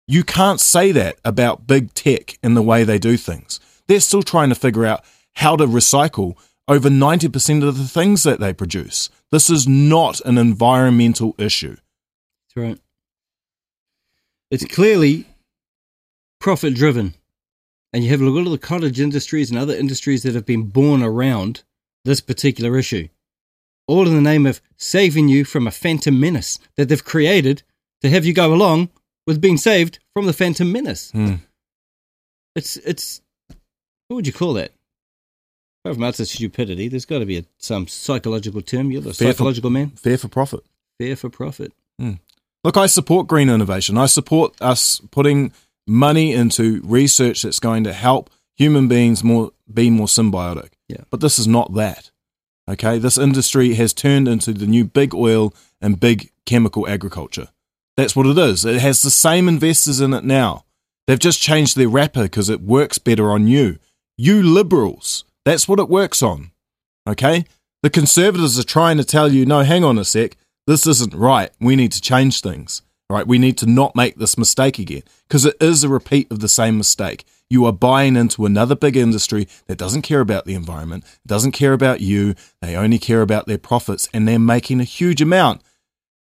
[0.07, 3.59] You can't say that about big tech in the way they do things.
[3.87, 5.03] They're still trying to figure out
[5.35, 6.35] how to recycle
[6.67, 9.09] over 90% of the things that they produce.
[9.31, 11.75] This is not an environmental issue.
[12.55, 12.79] That's right.
[14.53, 15.25] It's clearly
[16.39, 17.15] profit driven.
[17.91, 20.63] And you have a lot of the cottage industries and other industries that have been
[20.67, 21.63] born around
[22.05, 23.07] this particular issue.
[23.87, 27.63] All in the name of saving you from a phantom menace that they've created
[28.01, 28.89] to have you go along
[29.25, 31.09] with being saved from the phantom menace.
[31.09, 31.35] Hmm.
[32.55, 33.21] It's, it's,
[34.07, 34.71] what would you call that?
[35.83, 38.91] Apart from utter stupidity, there's got to be a, some psychological term.
[38.91, 39.89] You're the Fair for- psychological man.
[39.91, 40.63] Fair for profit.
[40.99, 41.73] Fair for profit.
[41.99, 42.13] Hmm.
[42.63, 43.97] Look, I support green innovation.
[43.97, 45.51] I support us putting
[45.85, 50.71] money into research that's going to help human beings more be more symbiotic.
[50.87, 51.03] Yeah.
[51.09, 52.11] But this is not that.
[52.69, 57.49] Okay, this industry has turned into the new big oil and big chemical agriculture.
[57.97, 58.63] That's what it is.
[58.63, 60.63] It has the same investors in it now.
[61.05, 63.79] They've just changed their wrapper because it works better on you.
[64.17, 65.25] You liberals.
[65.43, 66.51] That's what it works on.
[67.07, 67.45] Okay?
[67.81, 70.37] The conservatives are trying to tell you, no, hang on a sec.
[70.65, 71.51] This isn't right.
[71.59, 72.81] We need to change things.
[73.09, 73.27] Right?
[73.27, 76.47] We need to not make this mistake again because it is a repeat of the
[76.47, 77.25] same mistake.
[77.47, 81.73] You are buying into another big industry that doesn't care about the environment, doesn't care
[81.73, 82.33] about you.
[82.61, 85.61] They only care about their profits and they're making a huge amount.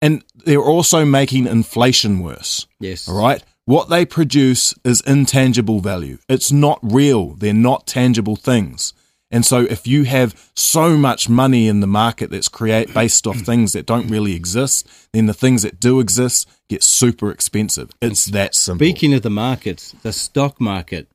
[0.00, 2.66] And they're also making inflation worse.
[2.80, 3.06] Yes.
[3.06, 3.42] All right.
[3.66, 6.16] What they produce is intangible value.
[6.26, 7.34] It's not real.
[7.34, 8.94] They're not tangible things.
[9.30, 13.36] And so if you have so much money in the market that's create based off
[13.50, 17.90] things that don't really exist, then the things that do exist get super expensive.
[18.00, 18.84] It's that simple.
[18.86, 21.08] Speaking of the markets, the stock market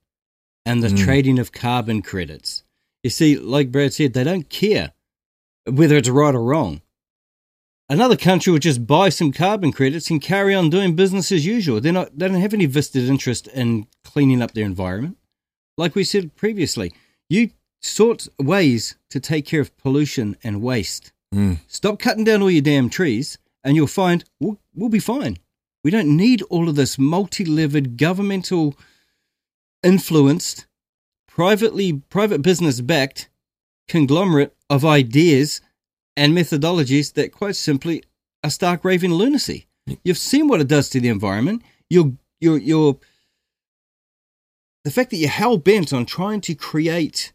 [0.65, 1.03] and the Mm.
[1.03, 2.63] trading of carbon credits,
[3.03, 4.93] You see, like Brad said, they don't care
[5.65, 6.81] whether it's right or wrong.
[7.89, 11.81] Another country will just buy some carbon credits and carry on doing business as usual.
[11.81, 15.17] They're not, they don't have any vested interest in cleaning up their environment.
[15.77, 16.93] Like we said previously,
[17.29, 17.49] you
[17.83, 21.11] sort ways to take care of pollution and waste.
[21.33, 21.59] Mm.
[21.67, 25.37] Stop cutting down all your damn trees, and you'll find we'll, we'll be fine.
[25.83, 28.75] We don't need all of this multi-levered, governmental
[29.83, 30.65] influenced,
[31.27, 33.29] privately private business backed
[33.87, 35.59] conglomerate of ideas
[36.15, 38.03] and methodologies that quite simply
[38.43, 39.67] are stark raving lunacy.
[40.03, 41.63] You've seen what it does to the environment.
[41.89, 42.97] You're you're you're
[44.85, 47.33] the fact that you're hell bent on trying to create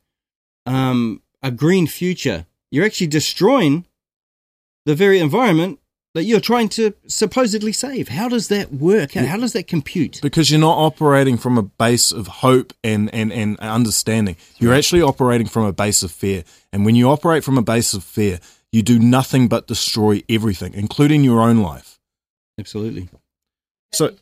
[0.69, 3.87] um, a green future, you're actually destroying
[4.87, 5.79] the very environment
[6.15, 8.09] that you're trying to supposedly save.
[8.09, 9.13] How does that work?
[9.13, 10.21] How, how does that compute?
[10.23, 14.37] Because you're not operating from a base of hope and, and, and understanding.
[14.59, 16.45] You're actually operating from a base of fear.
[16.73, 18.41] And when you operate from a base of fear,
[18.73, 22.01] you do nothing but destroy everything, including your own life.
[22.59, 23.09] Absolutely.
[23.93, 24.15] So,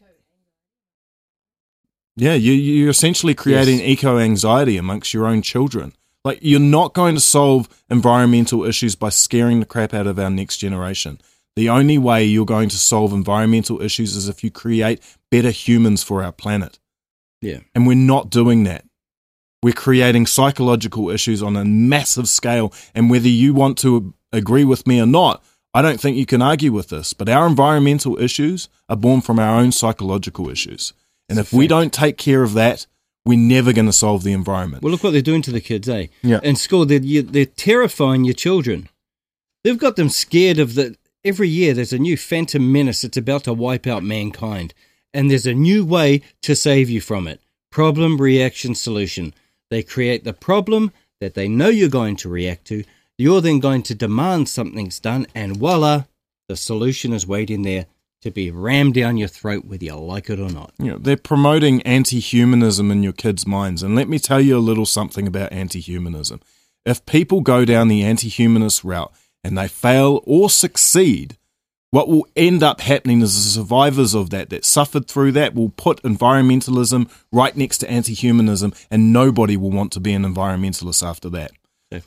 [2.16, 3.88] yeah, you, you're essentially creating Yes.
[3.88, 5.92] eco anxiety amongst your own children.
[6.26, 10.28] Like, you're not going to solve environmental issues by scaring the crap out of our
[10.28, 11.20] next generation.
[11.54, 16.02] The only way you're going to solve environmental issues is if you create better humans
[16.02, 16.80] for our planet.
[17.40, 17.60] Yeah.
[17.76, 18.84] And we're not doing that.
[19.62, 22.74] We're creating psychological issues on a massive scale.
[22.92, 26.42] And whether you want to agree with me or not, I don't think you can
[26.42, 27.12] argue with this.
[27.12, 30.92] But our environmental issues are born from our own psychological issues.
[31.28, 32.88] And if we don't take care of that,
[33.26, 34.82] we're never going to solve the environment.
[34.82, 36.06] Well, look what they're doing to the kids, eh?
[36.22, 36.40] Yeah.
[36.42, 38.88] In school, they're, they're terrifying your children.
[39.64, 40.96] They've got them scared of the.
[41.24, 44.74] Every year, there's a new phantom menace that's about to wipe out mankind.
[45.12, 49.34] And there's a new way to save you from it problem, reaction, solution.
[49.70, 52.84] They create the problem that they know you're going to react to.
[53.18, 56.04] You're then going to demand something's done, and voila,
[56.48, 57.86] the solution is waiting there
[58.26, 60.72] to be rammed down your throat, whether you like it or not.
[60.78, 63.82] You know, they're promoting anti-humanism in your kids' minds.
[63.82, 66.40] And let me tell you a little something about anti-humanism.
[66.84, 69.12] If people go down the anti-humanist route
[69.44, 71.38] and they fail or succeed,
[71.92, 75.70] what will end up happening is the survivors of that that suffered through that will
[75.70, 81.30] put environmentalism right next to anti-humanism and nobody will want to be an environmentalist after
[81.30, 81.52] that.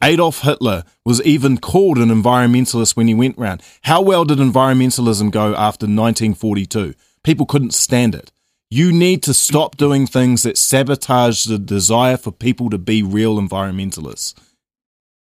[0.04, 3.62] Adolf Hitler was even called an environmentalist when he went round.
[3.84, 6.96] How well did environmentalism go after 1942?
[7.24, 8.32] People couldn't stand it.
[8.70, 13.38] You need to stop doing things that sabotage the desire for people to be real
[13.38, 14.36] environmentalists.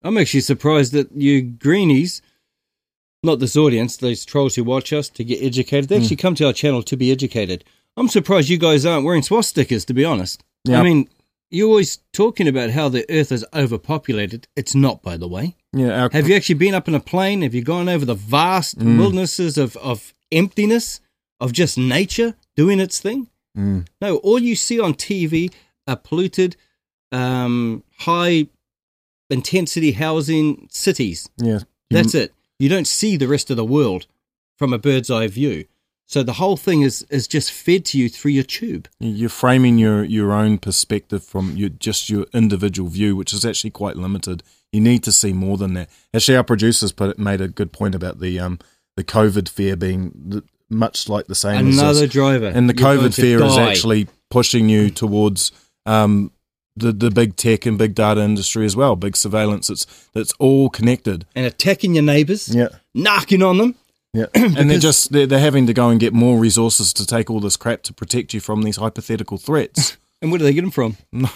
[0.04, 2.22] I'm actually surprised that you greenies,
[3.22, 6.02] not this audience, these trolls who watch us to get educated, they hmm.
[6.02, 7.64] actually come to our channel to be educated.
[7.96, 10.42] I'm surprised you guys aren't wearing swastikas, to be honest.
[10.64, 10.80] Yeah.
[10.80, 11.08] I mean,
[11.52, 14.48] you're always talking about how the earth is overpopulated.
[14.56, 15.56] It's not, by the way.
[15.72, 17.42] Yeah, our, Have you actually been up in a plane?
[17.42, 18.98] Have you gone over the vast Mm.
[18.98, 21.00] wildernesses of, of emptiness,
[21.40, 23.28] of just nature doing its thing?
[23.56, 23.86] Mm.
[24.00, 25.52] No, all you see on TV
[25.86, 26.56] are polluted,
[27.12, 28.46] um, high
[29.30, 31.28] intensity housing cities.
[31.38, 31.60] yeah,
[31.90, 32.32] That's it.
[32.58, 34.06] You don't see the rest of the world
[34.58, 35.64] from a bird's eye view.
[36.12, 38.86] So the whole thing is is just fed to you through your tube.
[39.00, 43.70] You're framing your, your own perspective from your, just your individual view, which is actually
[43.70, 44.42] quite limited.
[44.72, 45.88] You need to see more than that.
[46.12, 48.58] Actually, our producers put made a good point about the um
[48.94, 51.68] the COVID fear being the, much like the same.
[51.68, 52.48] as Another driver.
[52.48, 55.50] and the You're COVID fear is actually pushing you towards
[55.86, 56.30] um
[56.76, 58.96] the the big tech and big data industry as well.
[58.96, 59.70] Big surveillance.
[59.70, 61.24] It's it's all connected.
[61.34, 62.68] And attacking your neighbours, Yeah.
[62.94, 63.76] knocking on them.
[64.14, 67.30] Yeah, and they're just they're, they're having to go and get more resources to take
[67.30, 69.96] all this crap to protect you from these hypothetical threats.
[70.22, 70.96] And where do they get them from?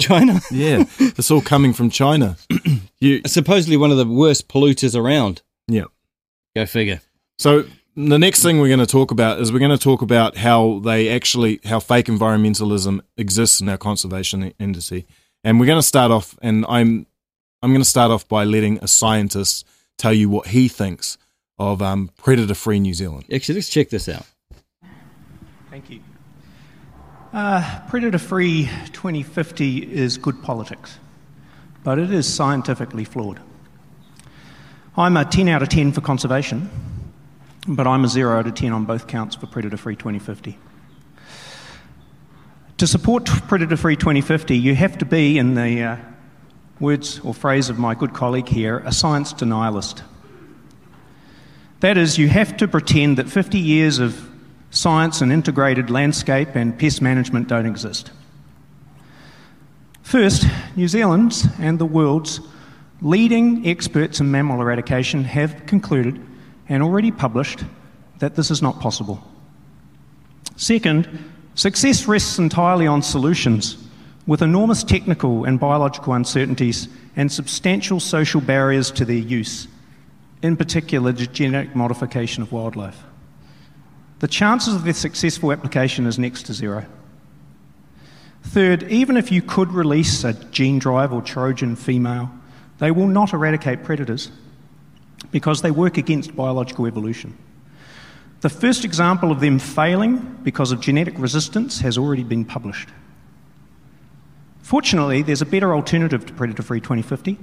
[0.00, 0.40] China.
[0.50, 2.36] yeah, it's all coming from China.
[2.98, 5.42] you Supposedly one of the worst polluters around.
[5.68, 5.84] yeah.
[6.56, 7.02] Go figure.
[7.38, 10.36] So the next thing we're going to talk about is we're going to talk about
[10.36, 15.06] how they actually how fake environmentalism exists in our conservation industry,
[15.44, 16.36] and we're going to start off.
[16.42, 17.06] And I'm
[17.62, 19.64] I'm going to start off by letting a scientist
[19.98, 21.16] tell you what he thinks
[21.60, 23.26] of um, predator-free New Zealand.
[23.32, 24.26] Actually, let's check this out.
[25.70, 26.00] Thank you.
[27.34, 30.98] Uh, Predator Free 2050 is good politics,
[31.84, 33.40] but it is scientifically flawed.
[34.96, 36.70] I'm a 10 out of 10 for conservation,
[37.68, 40.58] but I'm a 0 out of 10 on both counts for Predator Free 2050.
[42.78, 45.96] To support Predator Free 2050, you have to be, in the uh,
[46.80, 50.02] words or phrase of my good colleague here, a science denialist.
[51.80, 54.28] That is, you have to pretend that 50 years of
[54.70, 58.10] science and integrated landscape and pest management don't exist.
[60.02, 62.40] First, New Zealand's and the world's
[63.00, 66.20] leading experts in mammal eradication have concluded
[66.68, 67.64] and already published
[68.18, 69.22] that this is not possible.
[70.56, 71.08] Second,
[71.54, 73.76] success rests entirely on solutions
[74.26, 79.66] with enormous technical and biological uncertainties and substantial social barriers to their use,
[80.42, 83.02] in particular, the genetic modification of wildlife.
[84.20, 86.86] The chances of their successful application is next to zero.
[88.42, 92.30] Third, even if you could release a gene drive or Trojan female,
[92.78, 94.30] they will not eradicate predators
[95.30, 97.36] because they work against biological evolution.
[98.40, 102.88] The first example of them failing because of genetic resistance has already been published.
[104.62, 107.38] Fortunately, there's a better alternative to Predator Free 2050.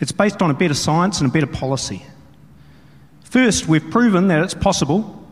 [0.00, 2.04] It's based on a better science and a better policy.
[3.24, 5.24] First, we've proven that it's possible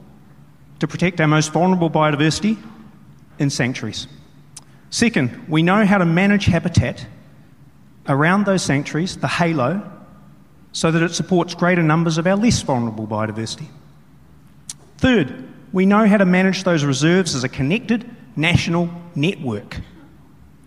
[0.78, 2.56] to protect our most vulnerable biodiversity
[3.38, 4.06] in sanctuaries.
[4.90, 7.06] Second, we know how to manage habitat
[8.06, 9.82] around those sanctuaries, the halo,
[10.72, 13.66] so that it supports greater numbers of our less vulnerable biodiversity.
[14.98, 19.80] Third, we know how to manage those reserves as a connected national network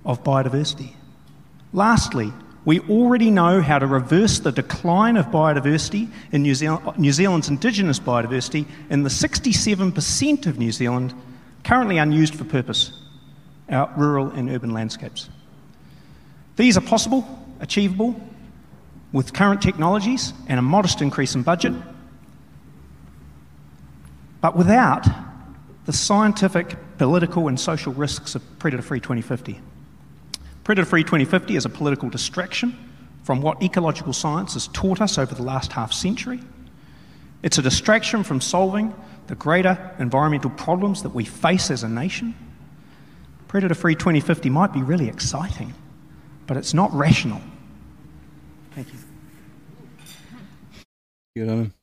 [0.05, 0.93] of biodiversity.
[1.73, 2.33] Lastly,
[2.63, 7.49] we already know how to reverse the decline of biodiversity in New, Zealand, New Zealand's
[7.49, 11.13] indigenous biodiversity in the 67% of New Zealand
[11.63, 12.91] currently unused for purpose,
[13.69, 15.29] our rural and urban landscapes.
[16.55, 17.27] These are possible,
[17.59, 18.19] achievable,
[19.11, 21.73] with current technologies and a modest increase in budget,
[24.39, 25.07] but without
[25.85, 29.59] the scientific, political, and social risks of Predator Free 2050.
[30.63, 32.77] Predator Free 2050 is a political distraction
[33.23, 36.39] from what ecological science has taught us over the last half century.
[37.43, 38.93] It's a distraction from solving
[39.27, 42.35] the greater environmental problems that we face as a nation.
[43.47, 45.73] Predator Free 2050 might be really exciting,
[46.47, 47.41] but it's not rational.
[48.71, 48.99] Thank you.
[51.35, 51.73] Good on him.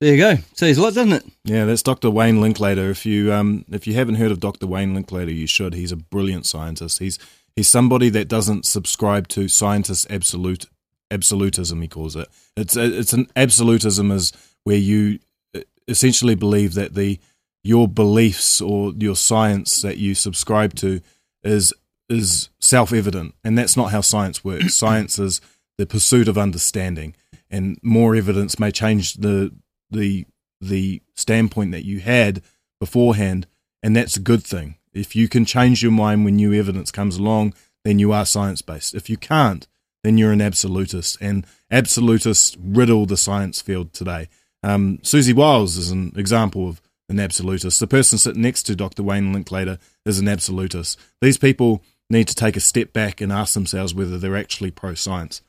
[0.00, 0.36] There you go.
[0.54, 1.24] Says a lot, doesn't it?
[1.44, 2.10] Yeah, that's Dr.
[2.10, 2.90] Wayne Linklater.
[2.90, 4.66] If you um, if you haven't heard of Dr.
[4.66, 5.72] Wayne Linklater, you should.
[5.72, 6.98] He's a brilliant scientist.
[6.98, 7.18] He's
[7.56, 10.66] he's somebody that doesn't subscribe to scientist absolute
[11.10, 11.80] absolutism.
[11.80, 12.28] He calls it.
[12.56, 14.32] It's it's an absolutism is
[14.64, 15.20] where you
[15.54, 17.18] uh, essentially believe that the
[17.62, 21.00] your beliefs or your science that you subscribe to
[21.42, 21.72] is
[22.08, 24.74] is self evident, and that's not how science works.
[24.84, 25.40] science is
[25.78, 27.14] the pursuit of understanding,
[27.50, 29.52] and more evidence may change the
[29.90, 30.26] the
[30.60, 32.42] the standpoint that you had
[32.80, 33.46] beforehand,
[33.82, 34.76] and that's a good thing.
[34.94, 38.62] If you can change your mind when new evidence comes along, then you are science
[38.62, 38.94] based.
[38.94, 39.66] If you can't,
[40.02, 44.28] then you're an absolutist, and absolutists riddle the science field today.
[44.62, 47.80] Um, Siouxsie Wiles is an example of an absolutist.
[47.80, 49.02] The person sitting next to Dr.
[49.02, 50.98] Wayne Linklater is an absolutist.
[51.20, 54.94] These people need to take a step back and ask themselves whether they're actually pro
[54.94, 55.42] science.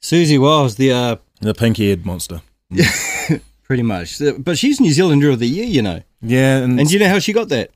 [0.00, 2.42] Siouxsie Wiles, the uh, the pink-haired monster.
[3.62, 4.20] pretty much.
[4.38, 6.02] But she's New Zealander of the Year, you know.
[6.20, 7.70] Yeah, and, And do you know how she got that?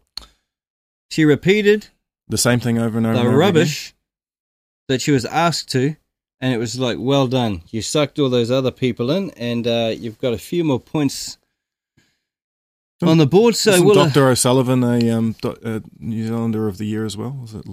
[1.11, 1.88] She repeated
[2.28, 3.14] the same thing over and over.
[3.14, 3.94] the and over rubbish
[4.88, 5.96] that she was asked to,
[6.40, 7.62] and it was like, well done.
[7.70, 11.38] You sucked all those other people in, and uh, you've got a few more points
[13.00, 13.11] again.
[13.12, 13.57] on the board.
[13.57, 17.36] So uh, Doctor O'Sullivan a um, do- uh, New Zealander of the Year as well?
[17.40, 17.64] Was it?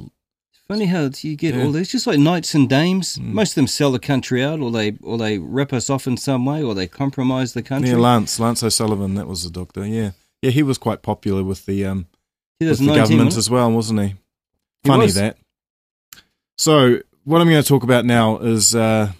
[0.65, 1.65] funny how you get Yeah.
[1.65, 3.19] all these, just like knights and dames.
[3.19, 6.17] Most of them sell the country out, or they or they rip us off in
[6.17, 7.89] some way, or they compromise the country.
[7.91, 9.15] Yeah, Lance Lance O'Sullivan.
[9.15, 9.85] That was the doctor.
[9.85, 10.11] Yeah,
[10.41, 10.51] yeah.
[10.51, 12.07] He was quite popular with the um
[12.59, 14.07] with the 2019, government as well, wasn't he?
[14.07, 15.15] He Funny was.
[15.15, 15.37] that.
[16.57, 19.11] So what I'm going to talk about now is uh,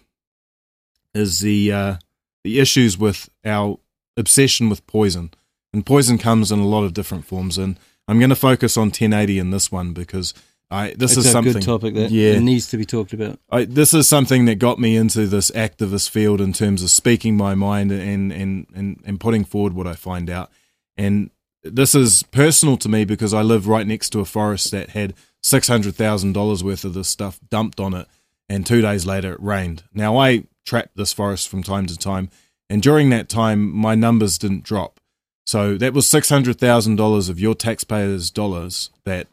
[1.14, 1.96] is the uh,
[2.44, 3.80] the issues with our
[4.18, 5.32] obsession with poison,
[5.74, 7.58] and poison comes in a lot of different forms.
[7.58, 10.34] And I'm going to focus on 1080 in this one because
[10.70, 13.40] I this It's is a something good topic that yeah needs to be talked about.
[13.52, 17.38] I, this is something that got me into this activist field in terms of speaking
[17.38, 20.52] my mind and, and, and, and putting forward what I find out.
[20.98, 21.30] And
[21.64, 25.14] this is personal to me because I live right next to a forest that had
[25.44, 28.08] $600,000 worth of this stuff dumped on it.
[28.50, 29.84] And two days later, it rained.
[29.94, 32.30] Now, I trap this forest from time to time.
[32.70, 35.00] And during that time, my numbers didn't drop.
[35.46, 39.28] So that was $600,000 of your taxpayers' dollars that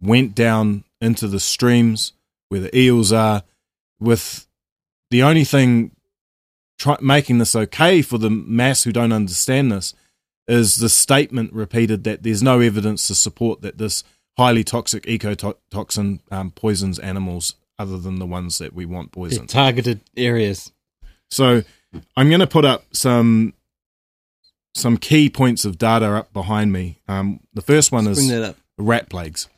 [0.00, 2.12] went down into the streams
[2.48, 3.42] where the eels are,
[3.98, 4.46] with
[5.10, 5.92] the only thing
[6.78, 9.94] try, making this okay for the mass who don't understand this
[10.48, 14.04] is the statement repeated that there's no evidence to support that this
[14.36, 19.48] highly toxic ecotoxin um, poisons animals other than the ones that we want poisoned.
[19.48, 20.72] targeted areas.
[21.30, 21.62] So
[22.16, 23.54] I'm going to put up some
[24.74, 27.00] some key points of data up behind me.
[27.08, 28.56] Um, the first one Let's is bring that up.
[28.76, 29.48] rat plagues.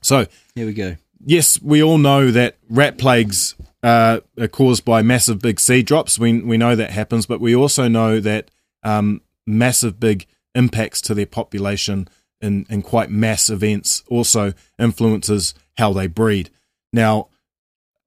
[0.00, 0.96] So Here we go.
[1.24, 6.18] yes, we all know that rat plagues uh, are caused by massive big seed drops.
[6.18, 8.50] We we know that happens, but we also know that
[8.82, 12.08] um, massive big impacts to their population
[12.40, 16.50] in, in quite mass events also influences how they breed.
[16.92, 17.28] Now,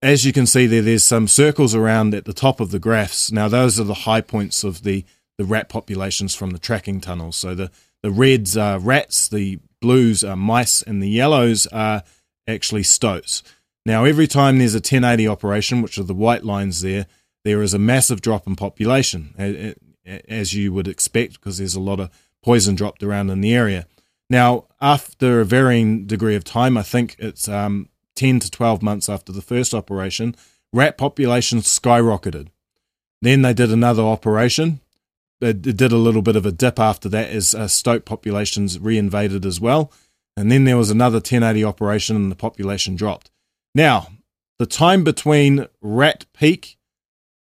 [0.02, 3.32] as you can see there, there's some circles around at the top of the graphs.
[3.32, 5.06] Now, those are the high points of the,
[5.38, 7.36] the rat populations from the tracking tunnels.
[7.36, 7.72] So the,
[8.02, 12.04] the reds are rats, the blues are mice, and the yellows are
[12.48, 13.44] actually stoats.
[13.86, 17.08] Now, every time there's a 1080 operation, which are the white lines there,
[17.44, 19.34] there is a massive drop in population,
[20.06, 22.10] as you would expect, because there's a lot of
[22.44, 23.86] poison dropped around in the area.
[24.30, 29.10] Now, after a varying degree of time, I think it's um, 10 to 12 months
[29.10, 30.36] after the first operation,
[30.72, 32.48] rat populations skyrocketed.
[33.22, 34.80] Then they did another operation.
[35.42, 39.46] It did a little bit of a dip after that as uh, stoat populations reinvaded
[39.46, 39.92] as well.
[40.38, 43.30] And then there was another 1080 operation and the population dropped.
[43.76, 44.08] Now,
[44.60, 46.78] the time between rat peak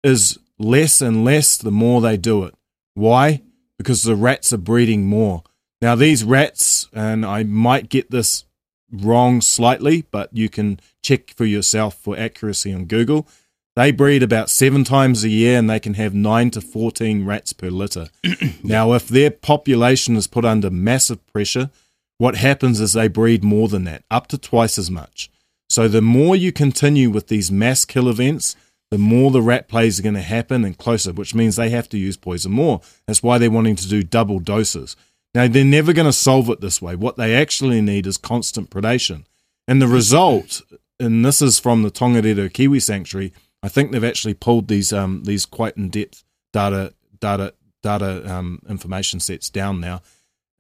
[0.03, 2.55] is less and less the more they do it.
[2.95, 3.43] Why?
[3.77, 5.43] Because the rats are breeding more.
[5.81, 8.45] Now, these rats, and I might get this
[8.91, 13.29] wrong slightly, but you can check for yourself for accuracy on Google.
[13.77, 17.53] They breed about seven times a year and they can have nine to 14 rats
[17.53, 18.09] per litter.
[18.65, 21.71] now, if their population is put under massive pressure,
[22.17, 25.31] what happens is they breed more than that, up to twice as much.
[25.71, 28.57] So, the more you continue with these mass kill events,
[28.91, 31.89] the more the rat plays are going to happen and closer, which means they have
[31.91, 32.81] to use poison more.
[33.07, 34.97] That's why they're wanting to do double doses.
[35.35, 36.97] Now, they're never going to solve it this way.
[36.97, 39.25] What they actually need is constant predation.
[39.67, 40.63] And the result,
[40.99, 45.25] and this is from the Tongariro Kiwi Sanctuary, I think they've actually pulled these um,
[45.25, 50.01] these quite in depth data data data um, information sets down now.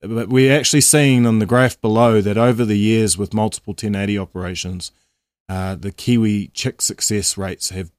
[0.02, 4.18] But we're actually seeing on the graph below that over the years with multiple 1080
[4.18, 4.92] operations,
[5.48, 7.90] uh, the Kiwi chick success rates have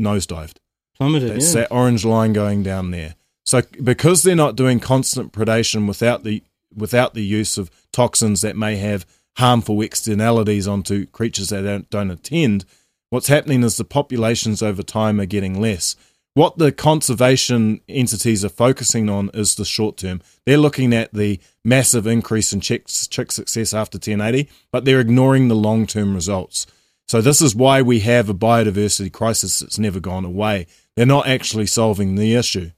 [0.00, 0.56] nosedived.
[0.96, 1.30] Plummeted.
[1.30, 1.62] That's yeah.
[1.62, 3.14] that orange line going down there.
[3.44, 6.42] So because they're not doing constant predation without the
[6.74, 12.10] without the use of toxins that may have harmful externalities onto creatures that don't, don't
[12.10, 12.64] attend,
[13.08, 15.96] what's happening is the populations over time are getting less.
[16.34, 20.22] What the conservation entities are focusing on is the short term.
[20.46, 25.48] They're looking at the massive increase in chick, chick success after 1080, but they're ignoring
[25.48, 26.66] the long term results.
[27.10, 30.68] So this is why we have a biodiversity crisis that's never gone away.
[30.94, 32.70] They're not actually solving the issue.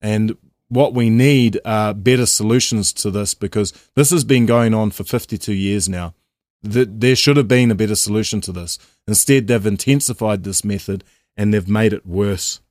[0.00, 0.38] And
[0.68, 5.04] what we need are better solutions to this because this has been going on for
[5.04, 6.14] 52 years now.
[6.62, 8.78] There should have been a better solution to this.
[9.06, 11.04] Instead, they've intensified this method
[11.36, 12.62] and they've made it worse.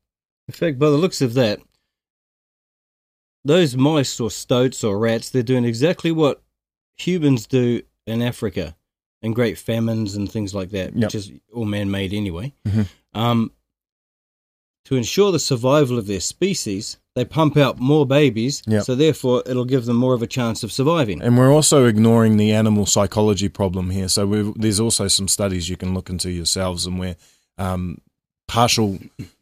[0.48, 1.60] In fact, by the looks of that,
[3.46, 6.42] those mice or stoats or rats, they're doing exactly what
[6.96, 8.76] humans do in Africa
[9.28, 11.04] in great famines and things like that, Yep.
[11.08, 12.54] which is all man made anyway.
[12.68, 12.88] Mhm.
[13.14, 13.52] Um,
[14.86, 18.84] to ensure the survival of their species, they pump out more babies, Yep.
[18.86, 21.22] so therefore it'll give them more of a chance of surviving.
[21.22, 24.08] And we're also ignoring the animal psychology problem here.
[24.08, 27.16] So we've, there's also some studies you can look into yourselves, and where
[27.58, 27.98] um,
[28.48, 28.98] partial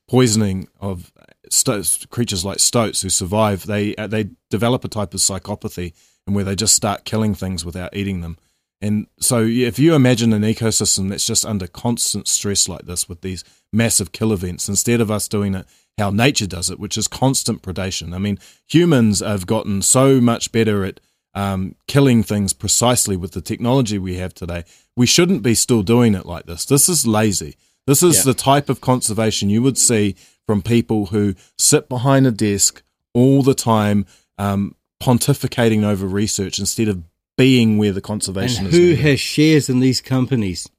[0.08, 1.12] poisoning of
[1.52, 5.94] stoats, creatures like stoats who survive, they uh, they develop a type of psychopathy,
[6.26, 8.38] and where they just start killing things without eating them.
[8.82, 13.22] And so, if you imagine an ecosystem that's just under constant stress like this with
[13.22, 15.66] these massive kill events, instead of us doing it
[15.98, 18.14] how nature does it, which is constant predation.
[18.14, 21.00] I mean, humans have gotten so much better at
[21.34, 24.64] um, killing things precisely with the technology we have today.
[24.96, 26.66] We shouldn't be still doing it like this.
[26.66, 27.56] This is lazy.
[27.88, 28.24] This is Yeah.
[28.24, 30.16] the type of conservation you would see
[30.46, 34.06] from people who sit behind a desk all the time,
[34.38, 37.04] um, pontificating over research instead of
[37.38, 38.80] being where the conservation And is.
[38.80, 39.00] who needed.
[39.00, 40.70] has shares in these companies?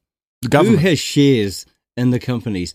[0.42, 0.80] The government.
[0.80, 2.74] Who has shares in the companies?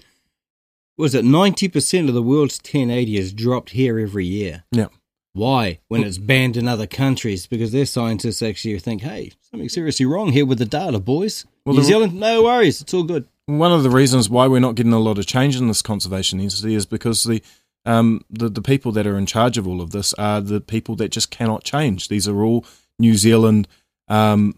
[0.98, 4.64] Was it 90% of the world's 1080 is dropped here every year?
[4.72, 4.88] Yeah.
[5.34, 5.80] Why?
[5.88, 7.48] When it's banned in other countries?
[7.48, 11.46] Because their scientists actually think, hey, something seriously wrong here with the data, boys.
[11.66, 12.82] Well, New Zealand, no worries.
[12.82, 13.28] It's all good.
[13.46, 16.40] One of the reasons why we're not getting a lot of change in this conservation
[16.40, 17.42] entity is because the
[17.84, 20.96] um, the, the people that are in charge of all of this are the people
[20.98, 22.10] that just cannot change.
[22.10, 22.64] These are all
[23.02, 23.68] New Zealand.
[24.08, 24.56] Um,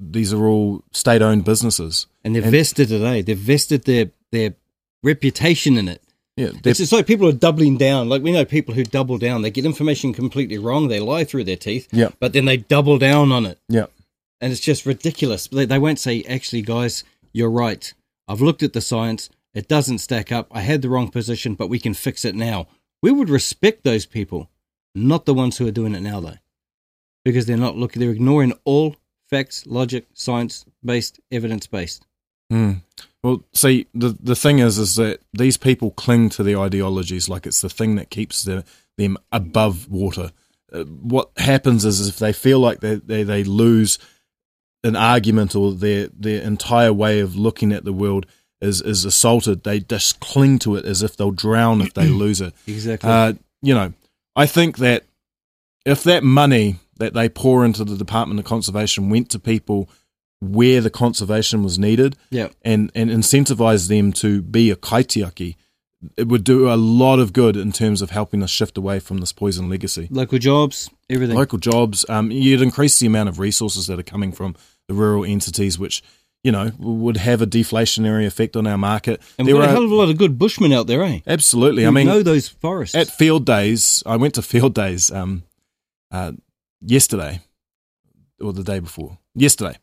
[0.00, 3.22] these are all state-owned businesses, And they've vested it, eh?
[3.22, 4.54] They've vested their, their
[5.02, 6.02] reputation in it.
[6.36, 8.08] Yeah, It's just like people are doubling down.
[8.08, 9.42] Like we know people who double down.
[9.42, 10.88] They get information completely wrong.
[10.88, 11.88] They lie through their teeth.
[11.92, 12.08] Yeah.
[12.18, 13.60] But then they double down on it.
[13.68, 13.86] Yeah.
[14.40, 15.46] And it's just ridiculous.
[15.46, 17.92] They, they won't say, actually, guys, you're right.
[18.26, 19.30] I've looked at the science.
[19.54, 20.48] It doesn't stack up.
[20.50, 22.66] I had the wrong position, but we can fix it now.
[23.00, 24.50] We would respect those people,
[24.92, 26.38] not the ones who are doing it now, though,
[27.24, 28.00] because they're not looking.
[28.00, 28.96] They're ignoring all
[29.30, 32.06] facts, logic, science based, evidence based.
[32.52, 32.82] Mm.
[33.22, 37.46] Well, see, the the thing is, is that these people cling to the ideologies like
[37.46, 38.64] it's the thing that keeps the,
[38.98, 40.30] them above water.
[40.72, 43.98] Uh, what happens is, is if they feel like they, they, they lose
[44.82, 48.26] an argument or their their entire way of looking at the world
[48.60, 52.40] is is assaulted, they just cling to it as if they'll drown if they lose
[52.40, 52.52] it.
[52.66, 53.08] Exactly.
[53.08, 53.94] Uh, you know,
[54.36, 55.04] I think that
[55.86, 59.88] if that money that they pour into the Department of Conservation went to people
[60.40, 62.48] where the conservation was needed Yeah.
[62.62, 65.56] and, and incentivize them to be a kaitiaki,
[66.18, 69.18] it would do a lot of good in terms of helping us shift away from
[69.18, 70.06] this poison legacy.
[70.10, 71.34] Local jobs, everything.
[71.36, 74.54] Local jobs, um, you'd increase the amount of resources that are coming from
[74.86, 76.02] the rural entities, which
[76.42, 79.22] you know would have a deflationary effect on our market.
[79.38, 81.20] and we've got a hell of a lot of good bushmen out there, eh?
[81.26, 81.86] Absolutely.
[81.86, 82.94] I mean, know those forests.
[82.94, 84.02] at field days.
[84.04, 85.44] I went to field days um,
[86.10, 86.32] uh,
[86.84, 87.40] yesterday
[88.40, 89.18] or the day before.
[89.34, 89.78] Yesterday.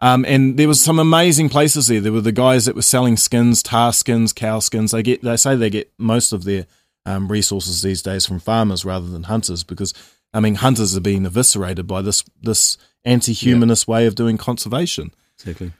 [0.00, 2.00] Um, and there was some amazing places there.
[2.00, 4.90] There were the guys that were selling skins, tar skins, cow skins.
[4.90, 6.66] They get they say they get most of their
[7.06, 9.94] um, resources these days from farmers rather than hunters because
[10.34, 15.12] I mean hunters are being eviscerated by this this anti-humanist way of doing conservation.
[15.38, 15.72] Exactly.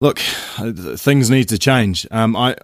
[0.00, 0.20] Look,
[0.58, 2.06] uh, things need to change.
[2.10, 2.56] Um, I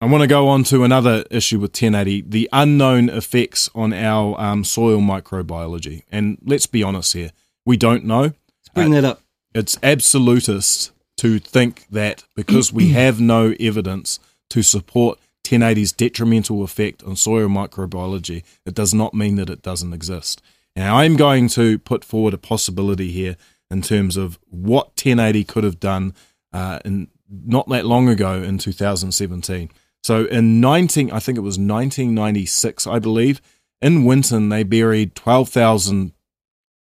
[0.00, 4.38] I want to go on to another issue with 1080 the unknown effects on our
[4.38, 6.02] um, soil microbiology.
[6.12, 7.30] And let's be honest here,
[7.64, 8.22] we don't know.
[8.22, 9.22] Let's bring that up.
[9.54, 14.20] It's absolutist to think that because we have no evidence
[14.50, 19.94] to support 1080's detrimental effect on soil microbiology, it does not mean that it doesn't
[19.94, 20.42] exist.
[20.74, 23.36] Now, I'm going to put forward a possibility here
[23.70, 26.14] in terms of what 1080 could have done
[26.52, 29.70] uh, in not that long ago in 2017.
[30.06, 33.40] So in 19, I think it was 1996, I believe,
[33.82, 36.12] in Winton they buried 12,000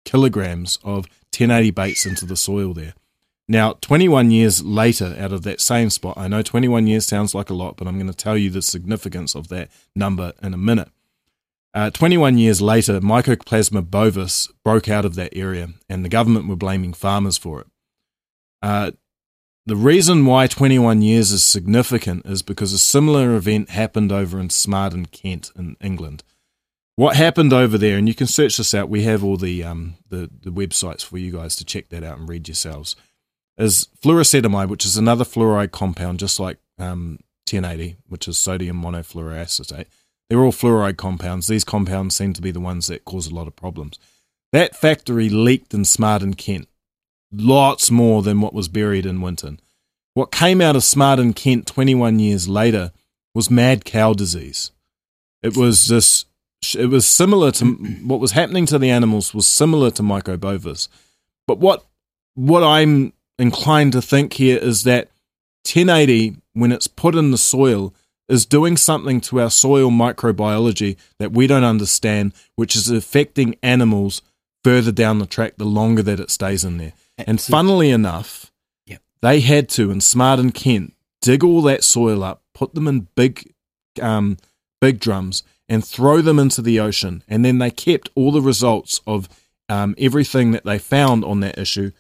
[0.05, 2.93] kilograms of 1080 baits into the soil there.
[3.47, 7.49] Now, 21 years later, out of that same spot, I know 21 years sounds like
[7.49, 10.57] a lot, but I'm going to tell you the significance of that number in a
[10.57, 10.89] minute.
[11.74, 16.55] Uh, 21 years later, Mycoplasma bovis broke out of that area, and the government were
[16.55, 17.68] blaming farmers for it.
[18.62, 18.91] Uh,
[19.70, 24.47] the reason why 21 years is significant is because a similar event happened over in
[24.47, 26.24] Smarden, Kent, in England.
[26.95, 28.89] What happened over there, and you can search this out.
[28.89, 32.17] We have all the um, the, the websites for you guys to check that out
[32.17, 32.95] and read yourselves.
[33.59, 39.86] Is fluoroacetamide, which is another fluoride compound, just like um, 1080, which is sodium monofluoroacetate.
[40.30, 41.47] They're all fluoride compounds.
[41.47, 43.99] These compounds seem to be the ones that cause a lot of problems.
[44.51, 46.67] That factory leaked in Smarden, Kent.
[47.32, 49.59] Lots more than what was buried in Winton.
[50.13, 52.91] What came out of Smart Smarden, Kent 21 years later
[53.36, 54.71] was mad cow disease.
[55.43, 56.25] It was this
[56.75, 57.65] it was similar to
[58.03, 60.88] what was happening to the animals was similar to mycobovis.
[61.47, 61.86] But what
[62.36, 65.07] what I'm inclined to think here is that
[65.65, 67.93] 1080 when it's put in the soil
[68.27, 74.21] is doing something to our soil microbiology that we don't understand, which is affecting animals
[74.63, 76.93] further down the track the longer that it stays in there.
[77.28, 78.51] And funnily enough,
[78.88, 79.01] Yep.
[79.22, 83.53] they had to in Smarden Kent dig all that soil up, put them in big,
[84.01, 84.38] um,
[84.82, 87.24] big drums, and throw them into the ocean.
[87.28, 89.28] And then they kept all the results of
[89.67, 91.91] um, everything that they found on that issue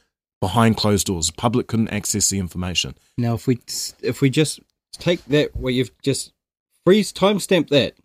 [0.41, 1.27] behind closed doors.
[1.27, 2.95] The public couldn't access the information.
[3.17, 3.59] Now, if we
[4.01, 4.59] if we just
[4.93, 6.31] take that where you've just
[6.85, 7.95] freeze timestamp that,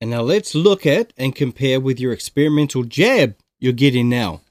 [0.00, 4.42] and now let's look at and compare with your experimental jab you're getting now.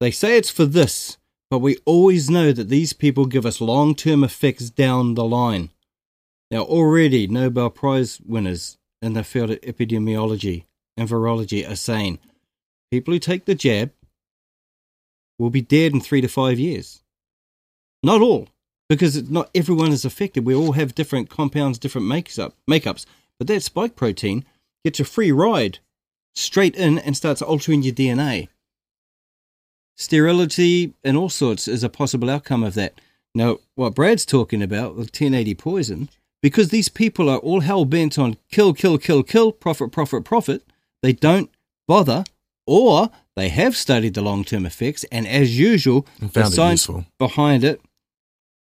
[0.00, 1.16] They say it's for this,
[1.50, 5.70] but we always know that these people give us long term effects down the line.
[6.50, 10.64] Now, already Nobel Prize winners in the field of epidemiology
[10.96, 12.18] and virology are saying
[12.90, 13.92] people who take the jab
[15.38, 17.02] will be dead in three to five years.
[18.02, 18.48] Not all,
[18.88, 20.44] because not everyone is affected.
[20.44, 23.06] We all have different compounds, different makes up, makeups.
[23.38, 24.44] But that spike protein
[24.84, 25.80] gets a free ride
[26.34, 28.48] straight in and starts altering your DNA.
[29.96, 33.00] Sterility and all sorts is a possible outcome of that.
[33.34, 36.08] Now, what Brad's talking about with 1080 poison,
[36.42, 40.62] because these people are all hell bent on kill, kill, kill, kill, profit, profit, profit,
[41.02, 41.50] they don't
[41.88, 42.24] bother,
[42.66, 47.06] or they have studied the long term effects, and as usual, And the science useful.
[47.18, 47.80] behind it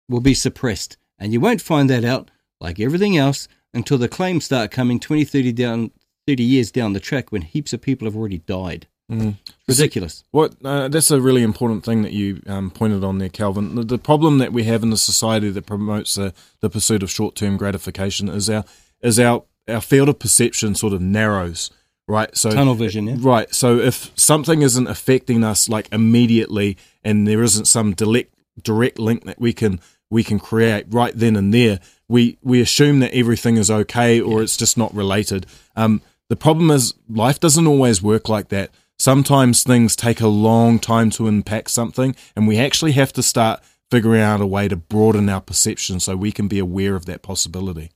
[0.10, 0.98] will be suppressed.
[1.18, 5.24] And you won't find that out, like everything else, until the claims start coming 20,
[5.24, 5.92] 30, down,
[6.28, 8.88] 30 years down the track when heaps of people have already died.
[9.14, 9.36] Mm.
[9.68, 10.24] Ridiculous.
[10.32, 13.76] What uh, that's a really important thing that you um, pointed on there, Kelvyn.
[13.76, 17.10] The, the problem that we have in the society that promotes the, the pursuit of
[17.12, 18.66] short term gratification is our
[19.02, 21.72] is our our field of perception sort of narrows.
[22.08, 22.36] right?
[22.36, 23.16] So Tunnel vision, yeah.
[23.20, 23.54] Right.
[23.54, 29.24] So if something isn't affecting us like immediately, and there isn't some direct direct link
[29.26, 33.58] that we can we can create right then and there, we we assume that everything
[33.58, 35.46] is okay or it's just not related.
[35.76, 38.72] Um, the problem is life doesn't always work like that.
[39.00, 43.62] Sometimes things take a long time to impact something, and we actually have to start
[43.92, 47.22] figuring out a way to broaden our perception so we can be aware of that
[47.22, 47.92] possibility.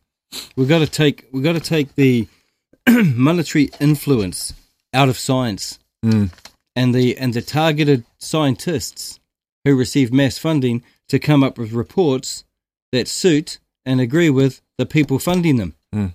[0.55, 2.27] We've got to take we've got to take the
[2.89, 4.53] monetary influence
[4.93, 6.31] out of science Mm.
[6.75, 9.19] and the and the targeted scientists
[9.65, 12.43] who receive mass funding to come up with reports
[12.91, 15.73] that suit and agree with the people funding them.
[15.93, 16.13] Mm.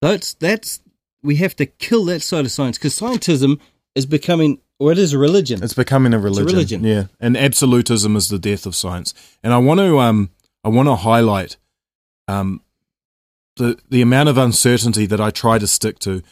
[0.00, 0.80] That's that's
[1.22, 3.60] we have to kill that side of science because scientism
[3.94, 5.62] is becoming or it is a religion.
[5.62, 6.46] It's becoming a religion.
[6.46, 6.84] religion.
[6.84, 9.14] Yeah, and absolutism is the death of science.
[9.42, 10.30] And I want to um
[10.64, 11.56] I want to highlight
[12.28, 12.62] um
[13.56, 16.22] the the amount of uncertainty that I try to stick to,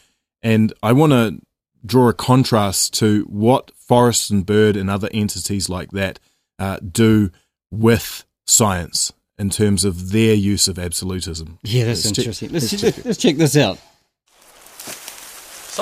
[0.43, 1.41] and I want to
[1.85, 6.19] draw a contrast to what forest and bird and other entities like that
[6.59, 7.31] uh, do
[7.71, 11.59] with science in terms of their use of absolutism.
[11.63, 12.53] Yeah, that's Let's interesting.
[12.53, 13.79] let's, let's let's, check let's check this out.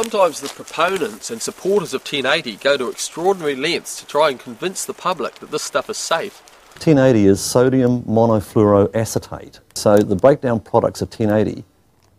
[0.00, 4.84] Sometimes the proponents and supporters of 1080 go to extraordinary lengths to try and convince
[4.84, 6.40] the public that this stuff is safe.
[6.74, 9.58] 1080 is sodium monofluoroacetate.
[9.74, 11.64] So the breakdown products of 1080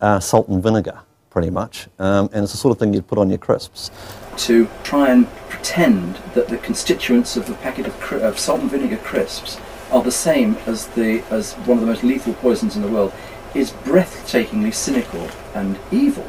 [0.02, 1.00] are salt and vinegar,
[1.30, 3.92] pretty much, um, and it's the sort of thing you'd put on your crisps.
[4.40, 8.70] to try and pretend that the constituents of the packet of, cri- of salt and
[8.70, 9.58] vinegar crisps
[9.90, 13.14] are the same as the as one of the most lethal poisons in the world
[13.56, 16.26] is breathtakingly cynical and evil,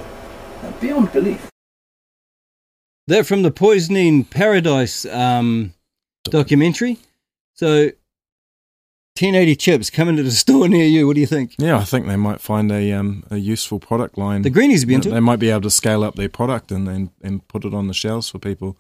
[0.81, 1.49] beyond belief.
[3.07, 5.73] They're from the Poisoning Paradise um,
[6.25, 6.99] documentary.
[7.55, 7.91] So,
[9.19, 11.07] 1080 chips coming to the store near you.
[11.07, 11.55] What do you think?
[11.59, 14.43] Yeah, I think they might find a um, a useful product line.
[14.43, 17.11] The greenies be into They might be able to scale up their product and then
[17.23, 18.77] and put it on the shelves for people.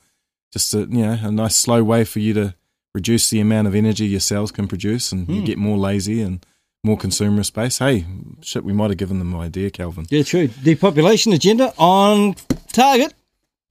[0.52, 2.54] Just a you know a nice slow way for you to
[2.94, 5.44] reduce the amount of energy your cells can produce, and you Hmm.
[5.44, 6.44] get more lazy and
[6.82, 7.78] more consumer space.
[7.78, 8.06] Hey,
[8.40, 10.06] shit, we might have given them an idea, Kelvyn.
[10.10, 10.48] Yeah, true.
[10.62, 12.34] Depopulation agenda on
[12.72, 13.14] target.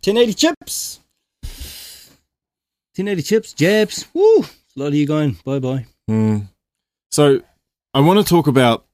[0.04, 1.00] 1080 chips.
[1.42, 4.08] 1080 chips, jabs.
[4.14, 4.40] Woo!
[4.42, 5.86] A lot of you going bye bye.
[6.08, 6.40] Hmm.
[7.12, 7.42] So
[7.94, 8.86] I want to talk about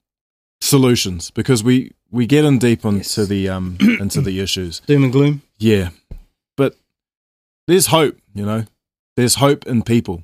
[0.61, 4.79] solutions because we we get in deep into the um into the issues.
[4.81, 5.41] Doom and gloom.
[5.57, 5.89] Yeah.
[6.55, 6.75] But
[7.67, 8.65] there's hope, you know.
[9.15, 10.23] There's hope in people.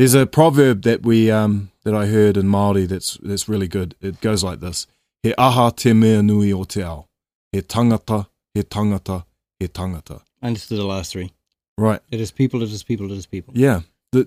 [0.00, 3.94] There's a proverb that we um that I heard in Māori that's that's really good.
[4.00, 4.86] It goes like this.
[5.22, 7.06] He aha te mea nui o te ao.
[7.52, 9.24] He tangata, he tangata,
[9.58, 10.22] he tangata.
[10.40, 11.34] I understood the last three.
[11.76, 12.00] Right.
[12.10, 13.52] It is people, it is people, it is people.
[13.54, 13.80] Yeah.
[14.12, 14.26] The,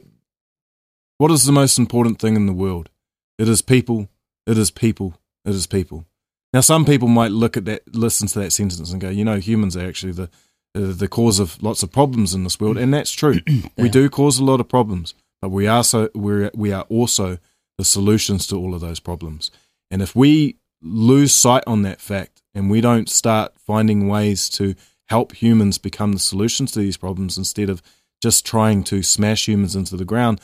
[1.17, 2.91] what is the most important thing in the world?
[3.39, 4.09] It is people,
[4.45, 6.05] it is people, it is people.
[6.53, 9.38] Now, some people might look at that, listen to that sentence and go, you know,
[9.38, 10.30] humans are actually the,
[10.76, 12.78] uh, the cause of lots of problems in this world.
[12.78, 13.39] And that's true.
[13.76, 15.15] We do cause a lot of problems,
[15.50, 17.38] we are, so, we're, we are also
[17.78, 19.52] the solutions to all of those problems.
[19.89, 24.76] And if we lose sight on that fact and we don't start finding ways to
[25.08, 27.82] help humans become the solutions to these problems instead of
[28.22, 30.39] just trying to smash humans into the ground,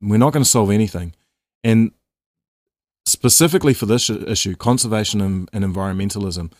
[0.00, 1.14] we're not going to solve anything.
[1.64, 1.92] And
[3.06, 6.52] specifically for this issue, conservation and, and environmentalism,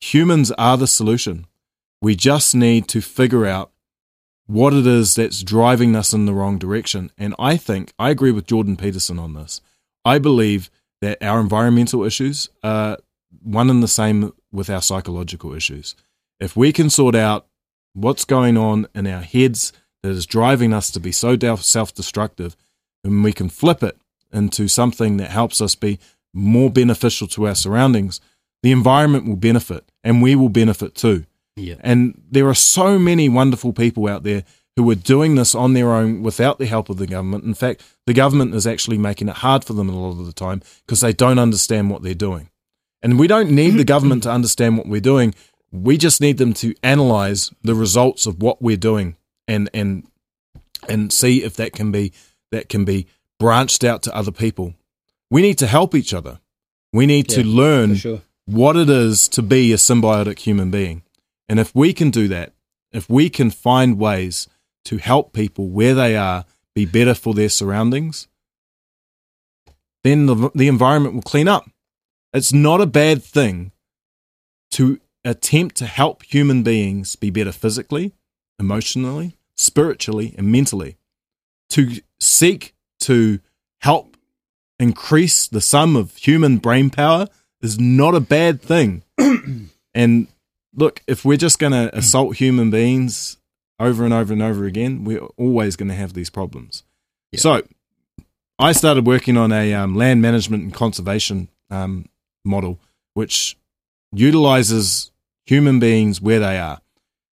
[0.00, 1.46] humans are the solution.
[2.00, 3.72] We just need to figure out
[4.48, 7.10] what it is that's driving us in the wrong direction.
[7.18, 9.60] And I think, I agree with Jordan Peterson on this.
[10.06, 10.70] I believe
[11.02, 12.96] that our environmental issues are
[13.42, 15.94] one and the same with our psychological issues.
[16.40, 17.46] If we can sort out
[17.92, 19.72] what's going on in our heads
[20.02, 22.56] that is driving us to be so self destructive,
[23.04, 23.98] and we can flip it
[24.32, 25.98] into something that helps us be
[26.32, 28.20] more beneficial to our surroundings,
[28.62, 31.26] the environment will benefit and we will benefit too.
[31.58, 31.76] Yeah.
[31.80, 34.44] And there are so many wonderful people out there
[34.76, 37.42] who are doing this on their own without the help of the government.
[37.42, 40.32] In fact, the government is actually making it hard for them a lot of the
[40.32, 42.48] time because they don't understand what they're doing.
[43.02, 45.34] And we don't need the government to understand what we're doing.
[45.72, 49.16] We just need them to analyze the results of what we're doing
[49.48, 50.06] and and
[50.88, 52.12] and see if that can be
[52.52, 53.06] that can be
[53.38, 54.74] branched out to other people.
[55.30, 56.38] We need to help each other.
[56.92, 58.22] We need to learn sure.
[58.46, 61.02] what it is to be a symbiotic human being.
[61.48, 62.52] And if we can do that,
[62.92, 64.48] if we can find ways
[64.84, 66.44] to help people where they are
[66.74, 68.28] be better for their surroundings,
[70.04, 71.68] then the, the environment will clean up.
[72.32, 73.72] It's not a bad thing
[74.72, 78.12] to attempt to help human beings be better physically,
[78.58, 80.96] emotionally, spiritually, and mentally.
[81.70, 83.40] To seek to
[83.80, 84.16] help
[84.78, 87.26] increase the sum of human brain power
[87.60, 89.02] is not a bad thing.
[89.94, 90.28] and
[90.78, 93.36] look, if we're just going to assault human beings
[93.78, 96.84] over and over and over again, we're always going to have these problems.
[97.36, 97.62] So,
[98.58, 102.08] I started working on a um, land management and conservation um,
[102.44, 102.80] model,
[103.14, 103.56] which
[104.12, 105.12] utilizes
[105.46, 106.80] human beings where they are.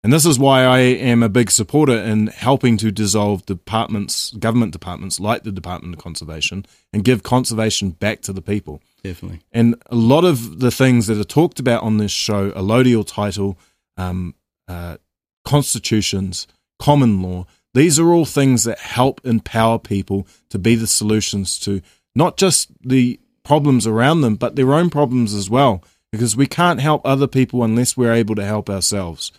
[0.04, 4.72] And this is why I am a big supporter in helping to dissolve departments, government
[4.72, 8.82] departments like the Department of Conservation, and give conservation back to the people.
[9.04, 9.42] Definitely.
[9.52, 13.58] And a lot of the things that are talked about on this show, allodial title,
[13.98, 14.36] um,
[14.68, 14.98] uh,
[15.44, 16.48] constitutions,
[16.80, 21.82] common law, these are all things that help empower people to be the solutions to
[22.16, 25.84] not just the problems around them, but their own problems as well.
[26.12, 29.32] Because we can't help other people unless we're able to help ourselves.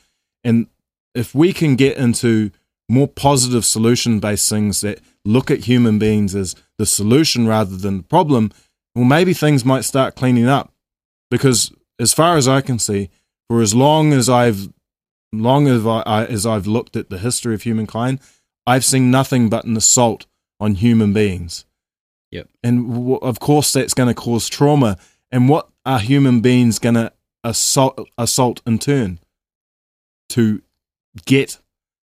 [0.42, 0.68] And
[1.14, 2.50] if we can get into
[2.88, 7.98] more positive solution based things that look at human beings as the solution rather than
[7.98, 8.52] the problem,
[8.94, 10.72] well, maybe things might start cleaning up.
[11.30, 13.08] Because as far as I can see,
[13.48, 14.68] for as long as I've
[15.32, 18.20] long as, I, as I've looked at the history of humankind,
[18.66, 20.26] I've seen nothing but an assault
[20.60, 21.64] on human beings.
[22.30, 22.48] Yep.
[22.62, 24.98] And w- of course, that's going to cause trauma.
[25.30, 27.12] And what are human beings going to
[27.42, 29.18] assault, assault in turn?
[30.30, 30.62] To
[31.26, 31.58] get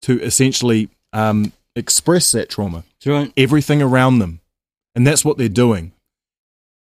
[0.03, 2.83] to essentially um, express that trauma.
[3.05, 3.33] Right.
[3.35, 4.39] Everything around them.
[4.95, 5.91] And that's what they're doing.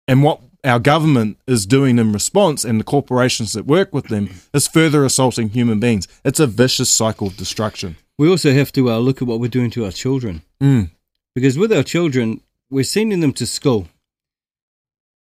[0.08, 4.30] And what our government is doing in response and the corporations that work with them
[4.52, 6.08] is further assaulting human beings.
[6.24, 7.96] It's a vicious cycle of destruction.
[8.18, 10.42] We also have to uh, look at what we're doing to our children.
[10.60, 10.90] Mm.
[11.34, 12.40] Because with our children,
[12.70, 13.88] we're sending them to school.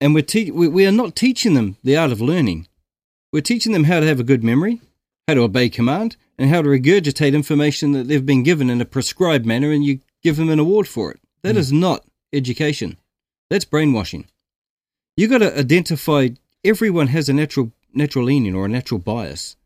[0.02, 2.68] And we're te- we, we are not teaching them the art of learning.
[3.32, 4.82] We're teaching them how to have a good memory,
[5.28, 8.86] how to obey command, and how to regurgitate information that they've been given in a
[8.86, 11.20] prescribed manner, and you give them an award for it.
[11.44, 12.98] That is not education.
[13.50, 14.26] That's brainwashing.
[15.20, 16.30] You got to identify
[16.64, 19.58] everyone has a natural natural leaning or a natural bias.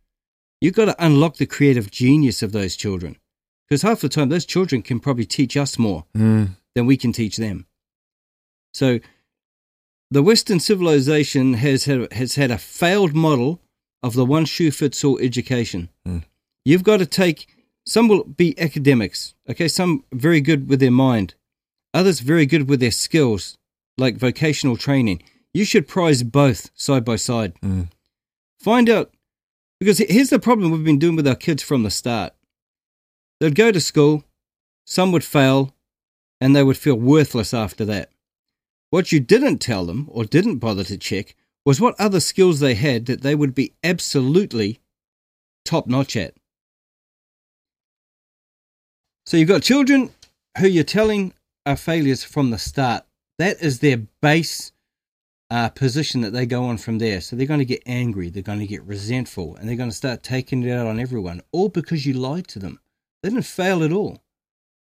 [0.60, 3.18] You've got to unlock the creative genius of those children,
[3.70, 6.56] because half the time those children can probably teach us more Mm.
[6.74, 7.68] than we can teach them.
[8.74, 9.00] So,
[10.10, 13.62] the Western civilization has had, has had a failed model
[14.02, 15.90] of the one shoe fits all education.
[16.08, 16.24] Mm.
[16.66, 17.46] You've got to take
[17.86, 21.36] some will be academics, okay, some very good with their mind,
[21.94, 23.56] others very good with their skills,
[24.00, 25.22] like vocational training.
[25.54, 27.54] You should prize both side by side.
[27.62, 27.90] Mm.
[28.60, 29.14] Find out,
[29.80, 32.34] because here's the problem we've been doing with our kids from the start.
[33.40, 34.24] They'd go to school,
[34.86, 35.76] some would fail,
[36.42, 38.10] and they would feel worthless after that.
[38.90, 41.36] What you didn't tell them or didn't bother to check
[41.66, 44.80] was what other skills they had that they would be absolutely
[45.66, 46.36] top notch at.
[49.26, 50.12] So you've got children
[50.58, 51.34] who you're telling
[51.66, 53.06] are failures from the start.
[53.40, 54.73] That is their base
[55.54, 57.22] uh, position that they go on from there.
[57.22, 59.96] So they're going to get angry, they're going to get resentful, and they're going to
[59.96, 62.80] start taking it out on everyone, all because you lied to them.
[63.22, 64.24] They didn't fail at all.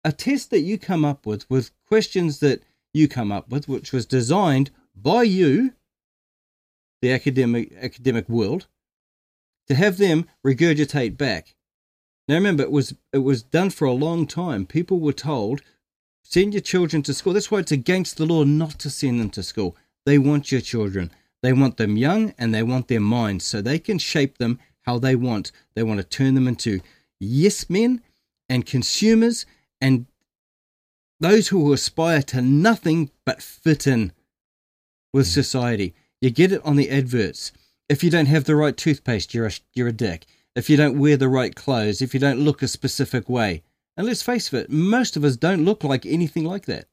[0.02, 3.92] A test that you come up with, with questions that you come up with, which
[3.92, 5.74] was designed by you,
[7.02, 8.66] the academic academic world,
[9.68, 11.54] to have them regurgitate back.
[12.26, 14.66] Now remember, it was it was done for a long time.
[14.66, 15.60] People were told,
[16.24, 17.32] send your children to school.
[17.32, 19.76] That's why it's against the law not to send them to school.
[20.08, 21.10] They want your children.
[21.42, 24.98] They want them young and they want their minds so they can shape them how
[24.98, 25.52] they want.
[25.74, 26.80] They want to turn them into
[27.20, 28.00] yes men
[28.48, 29.44] and consumers
[29.82, 30.06] and
[31.20, 34.12] those who aspire to nothing but fit in
[35.12, 35.32] with hmm.
[35.32, 35.94] society.
[36.22, 37.52] You get it on the adverts.
[37.90, 40.24] If you don't have the right toothpaste, you're a, you're a dick.
[40.56, 43.62] If you don't wear the right clothes, if you don't look a specific way.
[43.94, 46.86] And let's face it, most of us don't look like anything like that.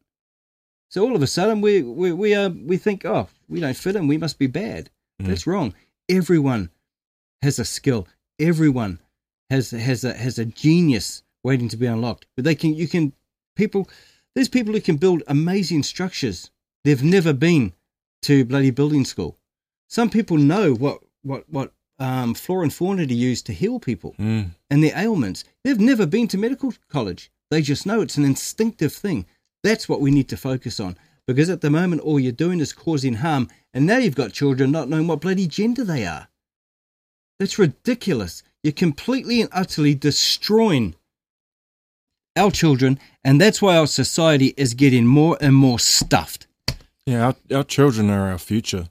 [0.89, 3.95] So all of a sudden we we we uh, we think, oh, we don't fit
[3.95, 4.89] in, we must be bad.
[5.21, 5.27] Mm.
[5.27, 5.73] That's wrong.
[6.09, 6.69] Everyone
[7.41, 8.07] has a skill.
[8.39, 8.99] Everyone
[9.49, 12.25] has has a has a genius waiting to be unlocked.
[12.35, 13.13] But they can you can
[13.55, 13.89] people
[14.35, 16.51] there's people who can build amazing structures.
[16.83, 17.73] They've never been
[18.23, 19.37] to bloody building school.
[19.87, 24.15] Some people know what what what um, flora and fauna to use to heal people
[24.19, 24.49] Mm.
[24.69, 25.45] and their ailments.
[25.63, 27.31] They've never been to medical college.
[27.49, 29.25] They just know it's an instinctive thing.
[29.65, 30.95] That's what we need to focus on.
[31.25, 34.69] Because at the moment, all you're doing is causing harm, and now you've got children
[34.69, 36.27] not knowing what bloody gender they are.
[37.39, 38.43] That's ridiculous.
[38.61, 40.93] You're completely and utterly destroying
[42.35, 46.45] our children, and that's why our society is getting more and more stuffed.
[47.07, 48.89] Yeah, our, our children are our future.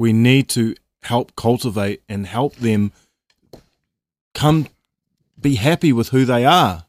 [0.00, 2.90] We need to help cultivate and help them
[4.34, 4.66] come
[5.40, 6.86] be happy with who they are.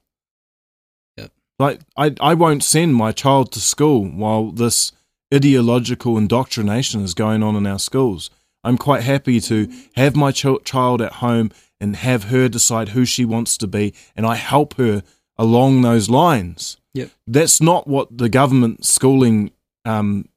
[1.60, 4.94] Like I, I won't send my child to school while this
[5.34, 8.30] ideological indoctrination is going on in our schools.
[8.64, 13.06] I'm quite happy to have my ch- child at home and have her decide who
[13.06, 15.04] she wants to be, and I help her
[15.38, 16.78] along those lines.
[16.94, 17.12] Yep.
[17.28, 19.52] That's not what the government schooling,
[19.86, 20.28] um,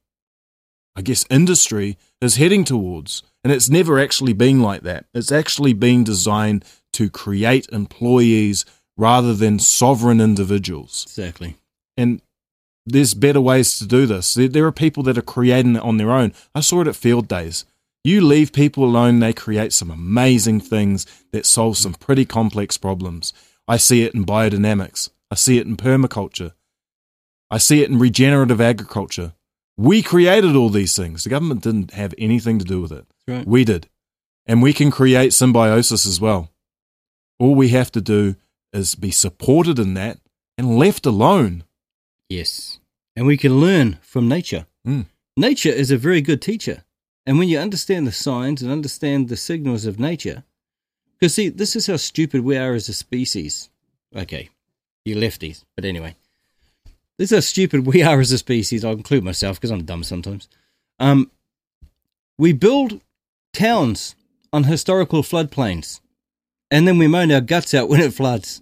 [0.95, 3.23] I guess, industry is heading towards.
[3.43, 5.05] And it's never actually been like that.
[5.13, 6.63] It's actually been designed
[6.93, 8.63] to create employees
[8.97, 11.05] rather than sovereign individuals.
[11.07, 11.55] Exactly.
[11.97, 12.21] And
[12.85, 14.33] there's better ways to do this.
[14.33, 16.33] There, are people that are creating it on their own.
[16.53, 17.65] I saw it at field days.
[18.03, 23.33] You leave people alone, they create some amazing things that solve some pretty complex problems.
[23.65, 25.09] I see it in biodynamics.
[25.31, 26.51] I see it in permaculture.
[27.49, 29.33] I see it in regenerative agriculture.
[29.77, 31.23] We created all these things.
[31.23, 33.05] The government didn't have anything to do with it.
[33.25, 33.47] Right.
[33.47, 33.87] We did.
[34.45, 36.49] And we can create symbiosis as well.
[37.39, 38.35] All we have to do
[38.73, 40.19] is be supported in that
[40.57, 41.63] and left alone.
[42.29, 42.79] Yes.
[43.15, 44.65] And we can learn from nature.
[44.85, 45.05] Mm.
[45.37, 46.83] Nature is a very good teacher.
[47.25, 50.43] And when you understand the signs and understand the signals of nature,
[51.17, 53.69] because see, this is how stupid we are as a species.
[54.15, 54.49] Okay,
[55.05, 55.63] you lefties.
[55.75, 56.15] But anyway,
[57.17, 58.83] this is how stupid we are as a species.
[58.83, 60.49] I'll include myself because I'm dumb sometimes.
[60.99, 61.31] Um,
[62.37, 62.99] we build
[63.53, 64.15] towns
[64.51, 66.01] on historical floodplains,
[66.73, 68.59] and then we moan our guts out when it floods.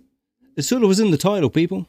[0.58, 1.88] It sort of was in the title, people.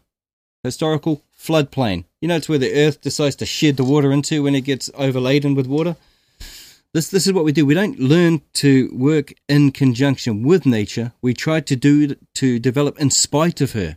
[0.62, 2.04] Historical floodplain.
[2.20, 4.88] You know, it's where the earth decides to shed the water into when it gets
[4.94, 5.96] overladen with water.
[6.94, 7.66] This this is what we do.
[7.66, 11.12] We don't learn to work in conjunction with nature.
[11.22, 13.96] We try to do to develop in spite of her.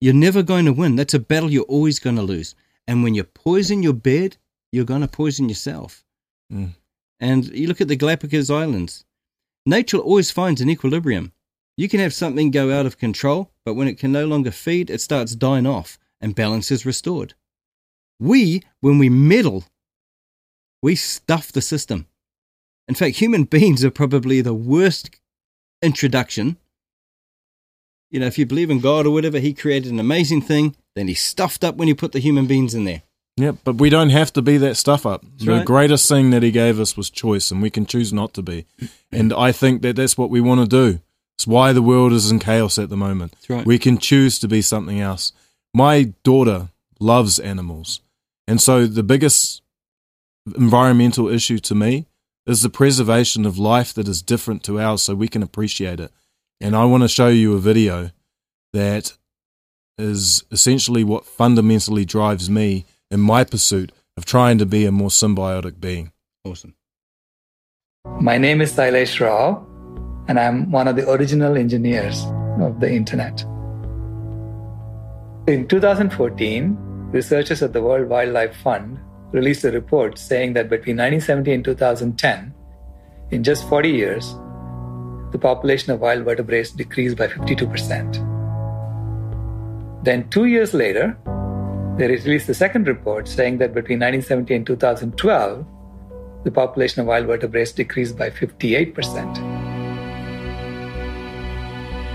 [0.00, 0.96] You're never going to win.
[0.96, 2.54] That's a battle you're always going to lose.
[2.88, 4.38] And when you poison your bed,
[4.70, 6.02] you're going to poison yourself.
[6.50, 6.70] Mm.
[7.20, 9.04] And you look at the Galapagos Islands.
[9.66, 11.32] Nature always finds an equilibrium.
[11.76, 14.90] You can have something go out of control, but when it can no longer feed,
[14.90, 17.34] it starts dying off and balance is restored.
[18.20, 19.64] We, when we meddle,
[20.82, 22.06] we stuff the system.
[22.88, 25.10] In fact, human beings are probably the worst
[25.82, 26.56] introduction.
[28.10, 31.08] You know, if you believe in God or whatever, He created an amazing thing, then
[31.08, 33.02] He stuffed up when He put the human beings in there.
[33.38, 35.22] Yep, but we don't have to be that stuff up.
[35.22, 35.64] That's the right.
[35.64, 38.66] greatest thing that he gave us was choice, and we can choose not to be.
[39.14, 41.00] And I think that that's what we want to do.
[41.36, 43.34] It's why the world is in chaos at the moment.
[43.48, 43.66] Right.
[43.66, 45.32] We can choose to be something else.
[45.74, 46.68] My daughter
[47.00, 48.00] loves animals,
[48.46, 49.62] and so the biggest
[50.56, 52.06] environmental issue to me
[52.46, 56.10] is the preservation of life that is different to ours, so we can appreciate it.
[56.60, 58.10] And I want to show you a video
[58.72, 59.16] that
[59.98, 65.08] is essentially what fundamentally drives me in my pursuit of trying to be a more
[65.08, 66.12] symbiotic being.
[66.44, 66.74] Awesome.
[68.20, 69.64] My name is Sailesh Rao,
[70.28, 72.24] and I'm one of the original engineers
[72.60, 73.42] of the internet.
[75.48, 76.76] In 2014,
[77.10, 78.98] researchers at the World Wildlife Fund
[79.32, 82.54] released a report saying that between 1970 and 2010,
[83.30, 84.36] in just 40 years,
[85.32, 88.28] the population of wild vertebrates decreased by 52%.
[90.04, 91.16] Then, two years later,
[91.96, 95.66] they released the second report saying that between 1970 and 2012,
[96.44, 99.51] the population of wild vertebrates decreased by 58%.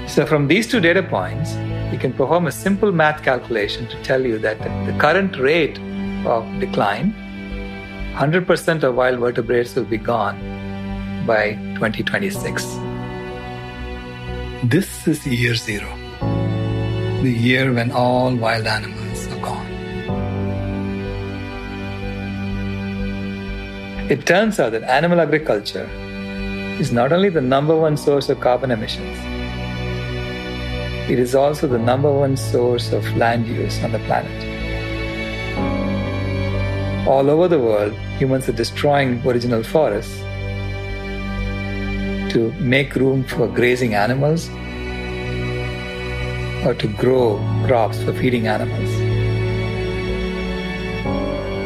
[0.07, 1.55] So, from these two data points,
[1.91, 5.77] you can perform a simple math calculation to tell you that at the current rate
[6.25, 7.13] of decline,
[8.15, 10.37] 100% of wild vertebrates will be gone
[11.27, 12.63] by 2026.
[14.63, 15.93] This is year zero,
[17.21, 19.67] the year when all wild animals are gone.
[24.09, 25.87] It turns out that animal agriculture
[26.79, 29.36] is not only the number one source of carbon emissions,
[31.09, 34.37] it is also the number one source of land use on the planet.
[37.07, 40.19] All over the world, humans are destroying original forests
[42.33, 44.49] to make room for grazing animals
[46.65, 48.89] or to grow crops for feeding animals.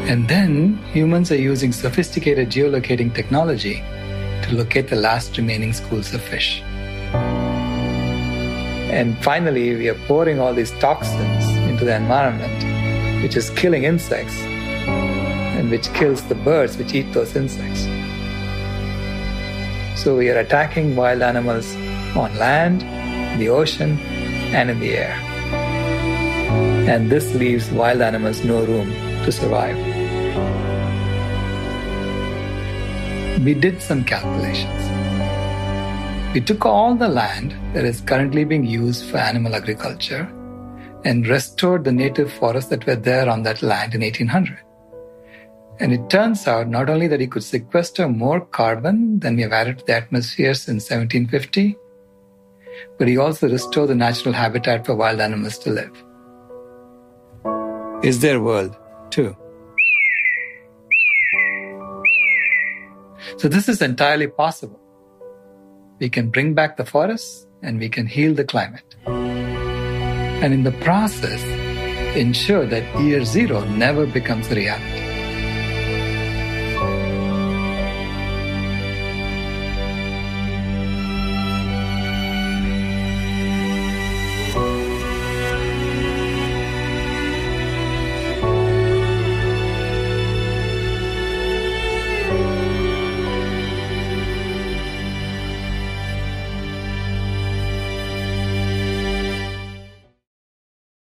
[0.08, 3.84] And then humans are using sophisticated geolocating technology
[4.44, 6.62] to locate the last remaining schools of fish.
[8.92, 14.38] And finally, we are pouring all these toxins into the environment, which is killing insects
[14.38, 17.84] and which kills the birds which eat those insects.
[19.98, 21.74] So we are attacking wild animals
[22.18, 23.98] on land, in the ocean,
[24.54, 25.14] and in the air.
[26.92, 28.92] And this leaves wild animals no room
[29.24, 29.78] to survive.
[33.42, 34.91] We did some calculations.
[36.34, 40.32] We took all the land that is currently being used for animal agriculture
[41.03, 44.57] and restored the native forests that were there on that land in 1800.
[45.82, 49.51] And it turns out not only that he could sequester more carbon than we have
[49.51, 51.75] added to the atmosphere since 1750,
[52.97, 56.03] but he also restored the natural habitat for wild animals to live.
[58.05, 58.77] Is their world
[59.09, 59.36] too?
[63.36, 64.80] So, this is entirely possible.
[66.02, 68.95] We can bring back the forests and we can heal the climate.
[69.06, 71.43] And in the process,
[72.18, 75.11] ensure that year zero never becomes a reality.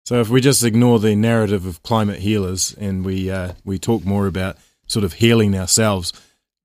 [0.05, 4.05] So if we just ignore the narrative of climate healers and we uh, we talk
[4.05, 6.13] more about sort of healing ourselves,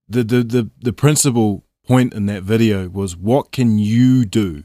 [0.07, 4.65] the, the the the principal point in that video was what can you do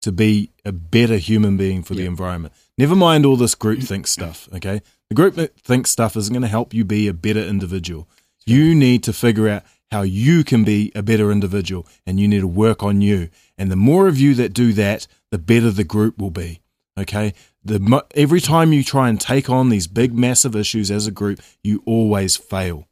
[0.00, 2.54] to be a better human being for the environment.
[2.78, 4.48] Never mind all this groupthink stuff.
[4.54, 8.08] Okay, the groupthink stuff isn't going to help you be a better individual.
[8.46, 12.40] You need to figure out how you can be a better individual, and you need
[12.40, 13.28] to work on you.
[13.58, 16.60] And the more of you that do that, the better the group will be.
[16.98, 17.34] Okay,
[17.64, 21.40] the every time you try and take on these big massive issues as a group
[21.62, 22.86] you always fail.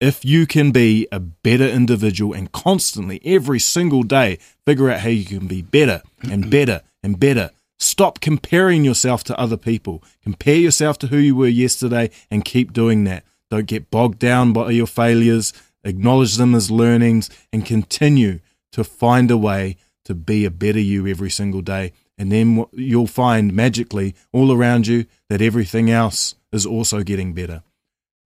[0.00, 5.08] If you can be a better individual and constantly every single day figure out how
[5.08, 10.02] you can be better and better and better stop comparing yourself to other people.
[10.22, 13.24] Compare yourself to who you were yesterday and keep doing that.
[13.50, 15.52] Don't get bogged down by your failures.
[15.84, 18.40] Acknowledge them as learnings and continue
[18.72, 23.06] to find a way to be a better you every single day and then you'll
[23.06, 27.62] find magically all around you that everything else is also getting better.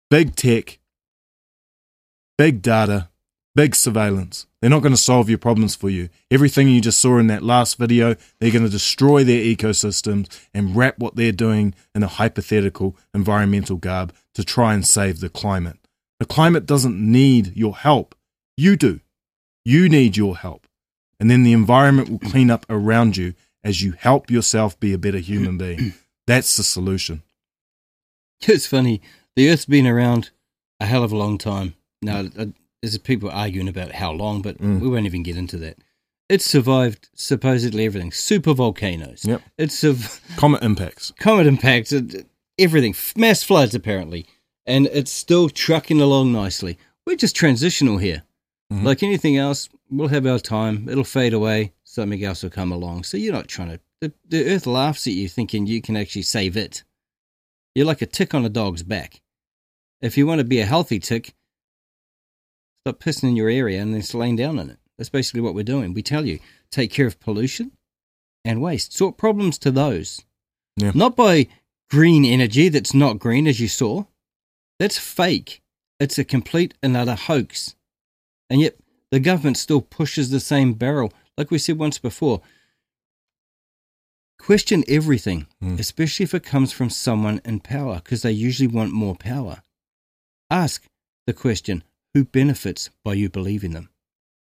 [0.08, 0.78] Big tech,
[2.38, 3.08] big data,
[3.54, 4.46] big surveillance.
[4.60, 6.08] They're not going to solve your problems for you.
[6.30, 10.76] Everything you just saw in that last video, they're going to destroy their ecosystems and
[10.76, 15.78] wrap what they're doing in a hypothetical environmental garb to try and save the climate.
[16.18, 18.14] The climate doesn't need your help.
[18.56, 19.00] You do.
[19.64, 20.66] You need your help.
[21.18, 24.98] And then the environment will clean up around you as you help yourself be a
[24.98, 25.94] better human being.
[26.26, 27.22] That's the solution.
[28.42, 29.00] It's funny.
[29.36, 30.30] The Earth's been around
[30.78, 31.74] a hell of a long time.
[32.02, 32.46] Now, uh,
[32.80, 34.80] there's people arguing about how long, but mm.
[34.80, 35.78] we won't even get into that.
[36.28, 38.12] It's survived supposedly everything.
[38.12, 39.24] Super volcanoes.
[39.24, 39.42] Yep.
[39.58, 41.12] It's surv- comet impacts.
[41.18, 41.92] Comet impacts.
[42.58, 42.94] Everything.
[43.16, 44.26] Mass floods apparently,
[44.64, 46.78] and it's still trucking along nicely.
[47.04, 48.22] We're just transitional here.
[48.72, 48.86] Mm-hmm.
[48.86, 50.88] Like anything else, we'll have our time.
[50.88, 53.04] It'll fade away something else will come along.
[53.04, 53.80] So you're not trying to.
[54.00, 56.84] The, the earth laughs at you thinking you can actually save it.
[57.74, 59.20] You're like a tick on a dog's back.
[60.00, 61.34] If you want to be a healthy tick,
[62.84, 64.78] stop pissing in your area and then laying down in it.
[64.96, 65.92] That's basically what we're doing.
[65.92, 66.38] We tell you
[66.70, 67.72] take care of pollution
[68.44, 68.92] and waste.
[68.92, 70.24] Sort problems to those.
[70.76, 70.92] Yeah.
[70.94, 71.48] Not by
[71.90, 74.04] green energy that's not green, as you saw.
[74.78, 75.60] That's fake.
[75.98, 77.74] It's a complete and utter hoax.
[78.48, 78.76] And yet
[79.10, 82.42] the government still pushes the same barrel like we said once before,
[84.38, 85.80] question everything, mm.
[85.80, 89.62] especially if it comes from someone in power, because they usually want more power.
[90.50, 90.84] Ask
[91.26, 93.88] the question who benefits by you believing them?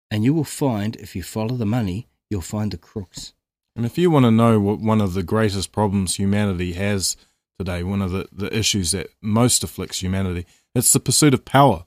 [0.10, 3.36] And you will find, if you follow the money, you'll find the crooks.
[3.76, 7.16] And if you want to know what one of the greatest problems humanity has
[7.60, 11.86] today, one of the, the issues that most afflicts humanity, it's the pursuit of power.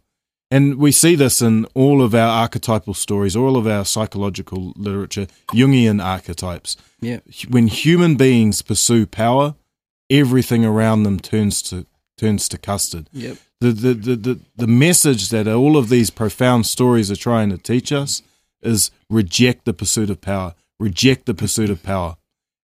[0.50, 5.28] And we see this in all of our archetypal stories, all of our psychological literature,
[5.48, 6.76] Jungian archetypes.
[7.00, 7.20] Yeah.
[7.48, 9.54] When human beings pursue power,
[10.10, 11.86] everything around them turns to
[12.18, 13.08] turns to custard.
[13.12, 13.38] Yep.
[13.60, 17.58] The, the, the, the, the message that all of these profound stories are trying to
[17.58, 18.22] teach us
[18.62, 20.54] is reject the pursuit of power.
[20.78, 22.16] Reject the pursuit of power.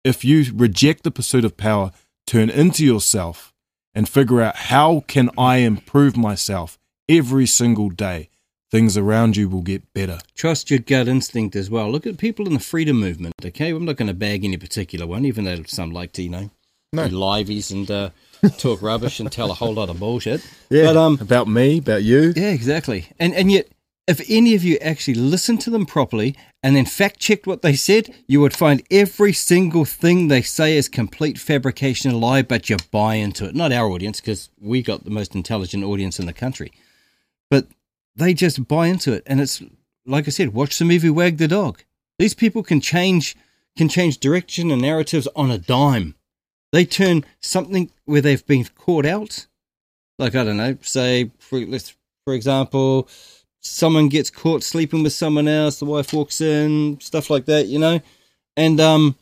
[0.04, 1.90] If you reject the pursuit of power,
[2.26, 3.52] turn into yourself
[3.94, 6.78] and figure out how can I improve myself?
[7.10, 8.30] Every single day,
[8.70, 10.20] things around you will get better.
[10.34, 11.90] Trust your gut instinct as well.
[11.90, 13.70] Look at people in the freedom movement, okay?
[13.70, 16.50] I'm not going to bag any particular one, even though some like to, you know,
[16.92, 17.08] no.
[17.08, 18.10] be liveys and uh,
[18.58, 20.46] talk rubbish and tell a whole lot of bullshit.
[20.72, 22.32] Yeah, but, um, about me, about you.
[22.36, 23.08] Yeah, exactly.
[23.18, 23.66] And and yet,
[24.06, 27.74] if any of you actually listened to them properly and then fact checked what they
[27.74, 32.70] said, you would find every single thing they say is complete fabrication and lie, but
[32.70, 33.56] you buy into it.
[33.56, 36.70] Not our audience, because we got the most intelligent audience in the country
[37.50, 37.66] but
[38.16, 39.22] they just buy into it.
[39.26, 39.62] And it's
[40.06, 41.82] like I said, watch the movie Wag the Dog.
[42.18, 43.36] These people can change
[43.76, 46.14] can change direction and narratives on a dime.
[46.72, 49.46] They turn something where they've been caught out,
[50.18, 53.08] like I don't know, say for let's for example,
[53.60, 57.78] someone gets caught sleeping with someone else, the wife walks in, stuff like that, you
[57.78, 58.00] know.
[58.56, 59.16] and um,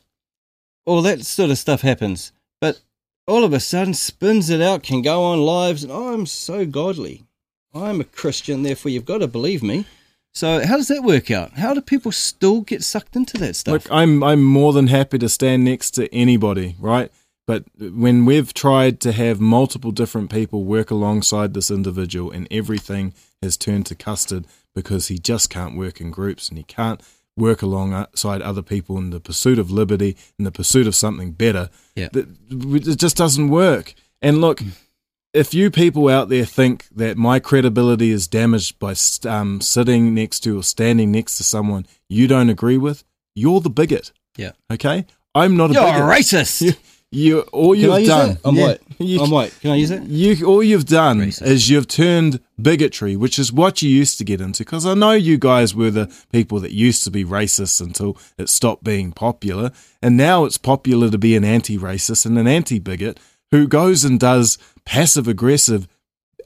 [0.85, 2.31] all that sort of stuff happens.
[2.59, 2.81] But
[3.27, 7.25] all of a sudden, spins it out, can go on lives, and I'm so godly.
[7.73, 9.85] I'm a Christian, therefore you've got to believe me.
[10.33, 11.53] So how does that work out?
[11.53, 13.71] How do people still get sucked into that stuff?
[13.73, 17.11] Look, I'm I'm more than happy to stand next to anybody, right?
[17.47, 23.13] But when we've tried to have multiple different people work alongside this individual and everything
[23.41, 27.01] has turned to custard because he just can't work in groups and he can't
[27.35, 31.69] work alongside other people in the pursuit of liberty, in the pursuit of something better,
[31.95, 32.09] Yeah.
[32.13, 33.95] it just doesn't work.
[34.21, 34.61] And look,
[35.33, 38.95] if you people out there think that my credibility is damaged by
[39.27, 43.03] um, sitting next to or standing next to someone you don't agree with,
[43.35, 44.11] you're the bigot.
[44.37, 44.51] Yeah.
[44.71, 45.05] Okay?
[45.35, 46.61] I'm not a You're a racist.
[46.61, 46.73] You,
[47.11, 48.29] you all Can you've I use done.
[48.29, 48.37] that?
[48.43, 48.65] I'm Yeah.
[48.67, 48.81] white.
[48.99, 49.53] You- I'm white.
[49.61, 50.03] Can I use it?
[50.03, 54.41] You all you've done is you've turned bigotry, which is what you used to get
[54.41, 54.63] into.
[54.63, 58.49] Because I know you guys were the people that used to be racist until it
[58.49, 63.19] stopped being popular, and now it's popular to be an anti-racist and an anti-bigot
[63.51, 65.87] who goes and does passive aggressive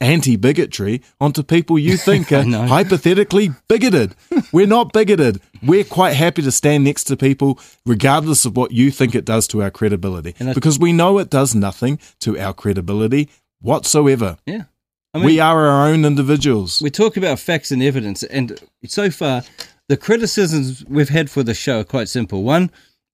[0.02, 4.16] anti-bigotry onto people you think are hypothetically bigoted.
[4.52, 5.42] We're not bigoted.
[5.62, 9.48] We're quite happy to stand next to people regardless of what you think it does
[9.50, 13.30] to our credibility because we know it does nothing to our credibility
[13.62, 14.38] whatsoever.
[14.46, 14.64] Yeah.
[15.14, 16.82] we are our own individuals.
[16.82, 19.44] We talk about facts and evidence, and so far,
[19.88, 22.44] the criticisms we've had for the show are quite simple.
[22.44, 22.72] One,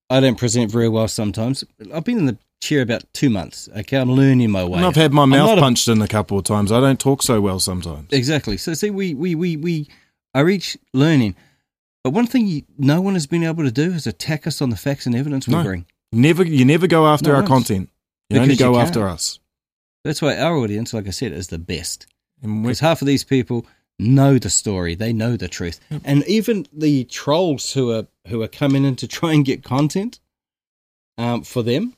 [0.09, 1.63] I don't present very well sometimes.
[1.93, 3.69] I've been in the chair about two months.
[3.77, 4.77] Okay, I'm learning my way.
[4.77, 6.71] And I've had my mouth not a- punched in a couple of times.
[6.71, 8.07] I don't talk so well sometimes.
[8.11, 8.57] Exactly.
[8.57, 9.87] So see, we we we we
[10.35, 11.35] are each learning.
[12.03, 14.69] But one thing you, no one has been able to do is attack us on
[14.69, 15.63] the facts and evidence we No.
[15.63, 15.85] bring.
[16.11, 17.67] Never, you never go after Not our once.
[17.67, 17.89] content.
[18.29, 18.87] You Because only go can't.
[18.87, 19.39] after us.
[20.05, 22.07] That's why our audience, like I said, is the best.
[22.41, 23.65] Because half of these people
[23.99, 28.47] know the story, they know the truth, and even the trolls who are who are
[28.47, 30.19] coming in to try and get content
[31.17, 31.95] um, for them.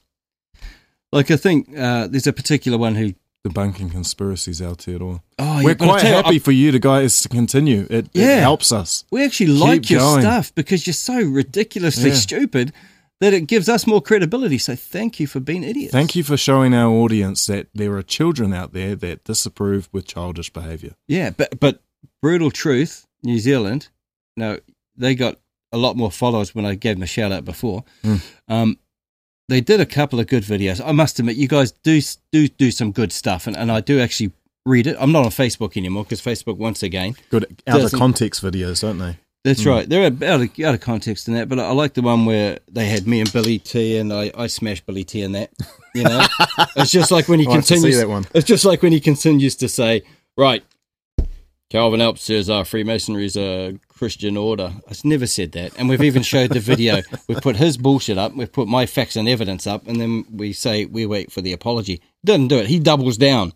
[1.12, 3.14] Like I think uh, there's a particular one who
[3.44, 5.24] the debunking conspiracies out there at all.
[5.40, 7.88] Oh, We're quite you, happy I- for you to guys to continue.
[7.90, 9.04] It, it helps us.
[9.12, 10.22] We actually Keep like your going.
[10.22, 12.16] stuff because you're so ridiculously Yeah.
[12.16, 12.72] stupid
[13.20, 14.58] that it gives us more credibility.
[14.60, 15.92] So thank you for being idiots.
[15.92, 20.06] Thank you for showing our audience that there are children out there that disapprove with
[20.06, 20.94] childish behaviour.
[21.08, 21.82] Yeah, but but
[22.22, 23.90] brutal truth, New Zealand.
[24.38, 24.60] No,
[24.96, 25.40] they got
[25.72, 27.84] a lot more followers when I gave them a shout out before.
[28.04, 28.22] Mm.
[28.48, 28.78] Um,
[29.52, 30.82] they did a couple of good videos.
[30.84, 32.00] I must admit, you guys do
[32.32, 34.32] do do some good stuff, and, and I do actually
[34.66, 34.96] read it.
[35.00, 38.98] I'm not on Facebook anymore because Facebook, once again, Good out of context videos, don't
[39.00, 39.18] they?
[39.44, 39.66] That's Mm.
[39.72, 39.90] right.
[39.90, 42.86] They're out of, out of context in that, but I like the one where they
[42.86, 45.50] had me and Billy T, and I, I smashed Billy T in that.
[45.96, 46.24] You know,
[46.76, 47.98] it's just like when he I'll to see continues.
[48.00, 48.26] that one.
[48.36, 50.04] It's just like when he continues to say,
[50.38, 50.64] "Right,
[51.72, 56.04] Kelvyn Alp says uh, Freemasonry is a Christian order." I've never said that, and we've
[56.04, 57.02] even showed the video.
[57.30, 58.36] We've put his bullshit up.
[58.36, 61.54] We've put my facts and evidence up, and then we say we wait for the
[61.54, 62.02] apology.
[62.26, 62.68] Doesn't do it.
[62.68, 63.54] He doubles down,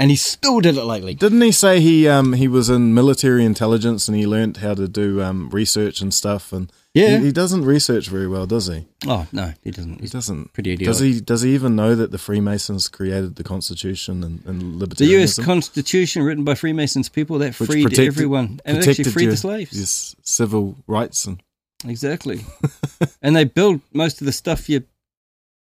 [0.00, 1.14] and he still did it lately.
[1.14, 4.88] Didn't he say he um he was in military intelligence and he learnt how to
[4.88, 7.18] do um research and stuff and Yeah.
[7.18, 8.86] he, he doesn't research very well, does he?
[9.06, 10.00] Oh no, he doesn't.
[10.00, 10.52] He doesn't.
[10.52, 11.20] pretty Does he?
[11.20, 14.96] Does he even know that the Freemasons created the Constitution and, and libertarianism?
[14.96, 15.38] The U.S.
[15.38, 19.36] Constitution, written by Freemasons people, that which freed protected- everyone, and actually freed your- the
[19.36, 19.72] slaves.
[19.74, 21.42] your s- civil rights and
[21.86, 22.40] Exactly.
[23.22, 24.80] and they build most of the stuff your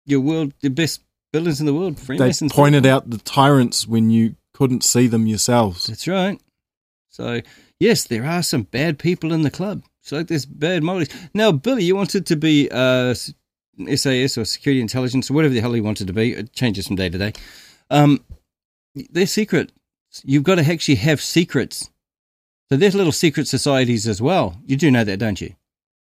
[0.06, 1.02] your world, the best
[1.32, 1.96] buildings in the world.
[1.96, 3.04] they Freemasons pointed built.
[3.04, 5.86] out the tyrants when you couldn't see them yourselves.
[5.86, 6.40] That's right.
[7.10, 7.42] So
[7.78, 9.82] yes, there are some bad people in the club.
[10.10, 11.14] Like there's bad motives.
[11.34, 15.72] Now, Billy, you wanted to be uh, SAS or security intelligence or whatever the hell
[15.72, 16.32] he wanted to be.
[16.32, 17.32] It changes from day to day.
[17.90, 18.24] Um,
[18.94, 19.72] they're secret.
[20.24, 21.90] You've got to actually have secrets.
[22.68, 24.56] So there's little secret societies as well.
[24.66, 25.54] You do know that, don't you?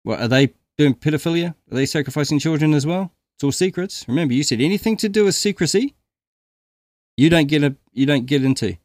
[0.02, 0.94] What are they doing?
[0.94, 1.50] Pedophilia?
[1.70, 3.12] Are they sacrificing children as well?
[3.36, 4.06] It's all secrets.
[4.08, 5.94] Remember, you said anything to do with secrecy,
[7.16, 8.76] you don't get a you don't get into.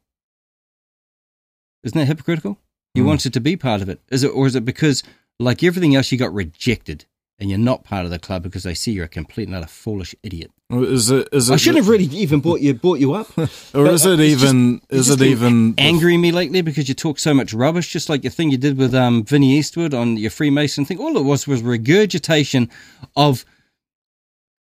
[1.83, 2.57] Isn't that hypocritical?
[2.97, 3.09] You Hmm.
[3.09, 4.01] wanted to be part of it.
[4.09, 5.03] Is it or is it because
[5.39, 7.05] like everything else you got rejected
[7.39, 9.67] and you're not part of the club because they see you're a complete and utter
[9.67, 10.49] foolish idiot?
[10.71, 11.29] Or Is it?
[11.31, 11.53] Is it?
[11.53, 13.27] I shouldn't have really even brought you brought you up.
[13.75, 14.81] Or is uh, it it's just- even?
[14.89, 15.75] it's Is it even?
[15.77, 18.77] angering me lately because you talk so much rubbish, just like your thing you did
[18.77, 20.97] with um, Vinny Eastwood on your Freemason thing.
[20.99, 22.69] All it was was regurgitation
[23.15, 23.45] of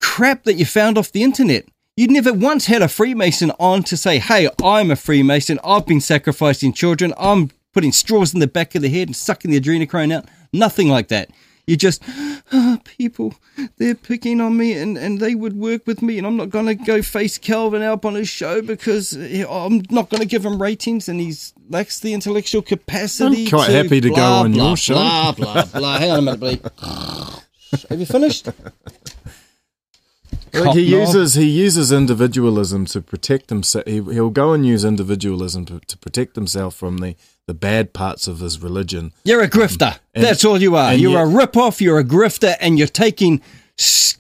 [0.00, 1.64] crap that you found off the internet.
[1.96, 5.58] You'd never once had a Freemason on to say, "Hey, I'm a Freemason.
[5.64, 7.12] I've been sacrificing children.
[7.18, 10.88] I'm putting straws in the back of the head and sucking the adrenochrome out." Nothing
[10.88, 11.30] like that.
[11.66, 12.02] You just
[12.52, 13.34] "Ah, people,
[13.76, 16.66] they're picking on me, and, and they would work with me, and I'm not going
[16.66, 20.44] to go face Kelvyn Alp on his show because eh, I'm not going to give
[20.44, 23.44] him ratings, and he's lacks the intellectual capacity.
[23.44, 24.94] I'm quite to happy to go on blah, your show.
[24.94, 25.98] Blah blah blah.
[25.98, 26.60] Hang on a minute, please.
[27.88, 28.48] Have you finished?
[30.54, 33.84] Like he uses he uses individualism to protect himself.
[33.86, 37.14] He, he'll go and use individualism to, to protect himself from the,
[37.46, 39.12] the bad parts of his religion.
[39.24, 39.98] You're a um, grifter.
[40.14, 40.94] And- That's all you are.
[40.94, 41.80] You're yet- a rip-off.
[41.80, 43.40] You're a grifter, and you're taking
[43.78, 44.16] s-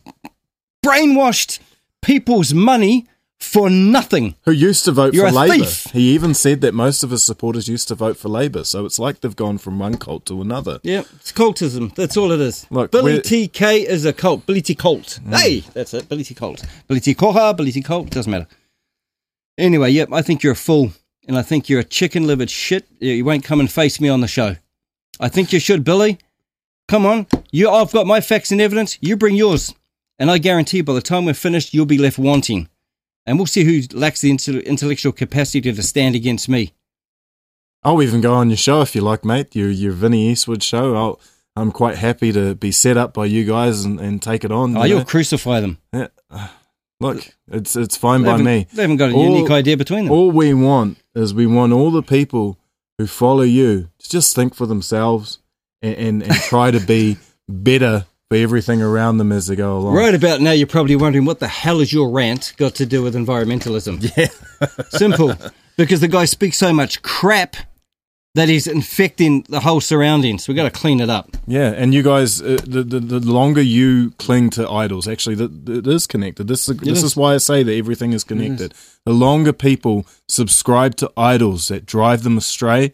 [0.84, 1.58] brainwashed
[2.02, 3.06] people's money
[3.40, 4.34] for nothing.
[4.44, 5.64] Who used to vote You're for Labour?
[5.64, 5.84] thief.
[5.92, 8.64] He even said that most of his supporters used to vote for Labour.
[8.64, 10.78] So it's like they've gone from one cult to another.
[10.82, 11.94] Yeah, it's cultism.
[11.94, 12.66] That's all it is.
[12.70, 14.46] Look, Billy we're- TK is a cult.
[14.46, 15.18] Billy T Cult.
[15.24, 15.36] Mm.
[15.38, 16.08] Hey, that's it.
[16.08, 16.64] Billy T Cult.
[16.86, 18.10] Billy T Koha, Billy T Cult.
[18.10, 18.46] Doesn't matter.
[19.58, 20.92] Anyway, yep, I think you're a fool.
[21.28, 22.86] And I think you're a chicken livered shit.
[22.98, 24.56] You you won't come and face me on the show.
[25.20, 26.18] I think you should, Billy.
[26.88, 27.26] Come on.
[27.52, 28.98] You, I've got my facts and evidence.
[29.00, 29.74] You bring yours.
[30.18, 32.68] And I guarantee by the time we're finished, you'll be left wanting.
[33.26, 36.72] And we'll see who lacks the intellectual capacity to stand against me.
[37.82, 39.54] I'll even go on your show if you like, mate.
[39.56, 40.94] Your your Vinny Eastwood show.
[40.96, 41.20] I'll,
[41.56, 44.76] I'm quite happy to be set up by you guys and, and take it on.
[44.76, 45.04] Oh, you you'll know.
[45.04, 45.78] crucify them.
[45.92, 46.08] Yeah.
[47.00, 48.66] Look, it's it's fine They by me.
[48.74, 50.12] they haven't got a unique idea between them.
[50.12, 52.58] All we want is we want all the people
[52.98, 55.38] who follow you to just think for themselves
[55.80, 57.16] and, and, and try to be
[57.48, 59.94] better everything around them as they go along.
[59.94, 63.02] Right about now, you're probably wondering what the hell is your rant got to do
[63.02, 64.00] with environmentalism?
[64.16, 64.66] Yeah.
[64.90, 65.34] Simple.
[65.76, 67.56] Because the guy speaks so much crap
[68.34, 70.46] that he's infecting the whole surroundings.
[70.46, 71.30] We've got to clean it up.
[71.46, 75.68] Yeah, and you guys, uh, the, the the longer you cling to idols, actually, that
[75.68, 76.46] it is connected.
[76.46, 77.04] This is, this is.
[77.04, 78.74] is why I say that everything is connected.
[79.06, 82.92] The longer people subscribe to idols that drive them astray,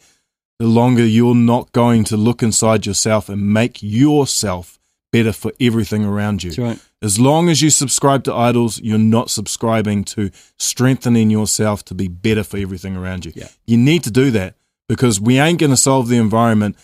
[0.59, 4.79] the longer you're not going to look inside yourself and make yourself
[5.17, 6.51] better for everything around you.
[6.51, 6.79] That's right.
[7.01, 12.07] As long as you subscribe to idols, you're not subscribing to strengthening yourself to be
[12.09, 13.33] better for everything around you.
[13.35, 13.49] Yeah.
[13.67, 14.57] You need to do that
[14.91, 16.77] because we ain't going to solve the environment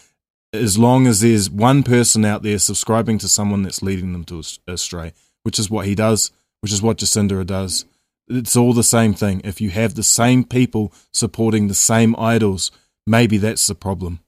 [0.55, 4.43] as long as there's one person out there subscribing to someone that's leading them to
[4.67, 6.31] astray, which is what he does,
[6.61, 7.85] which is what Jacinda does.
[8.29, 9.43] It's all the same thing.
[9.45, 12.71] If you have the same people supporting the same idols,
[13.07, 14.21] maybe that's the problem.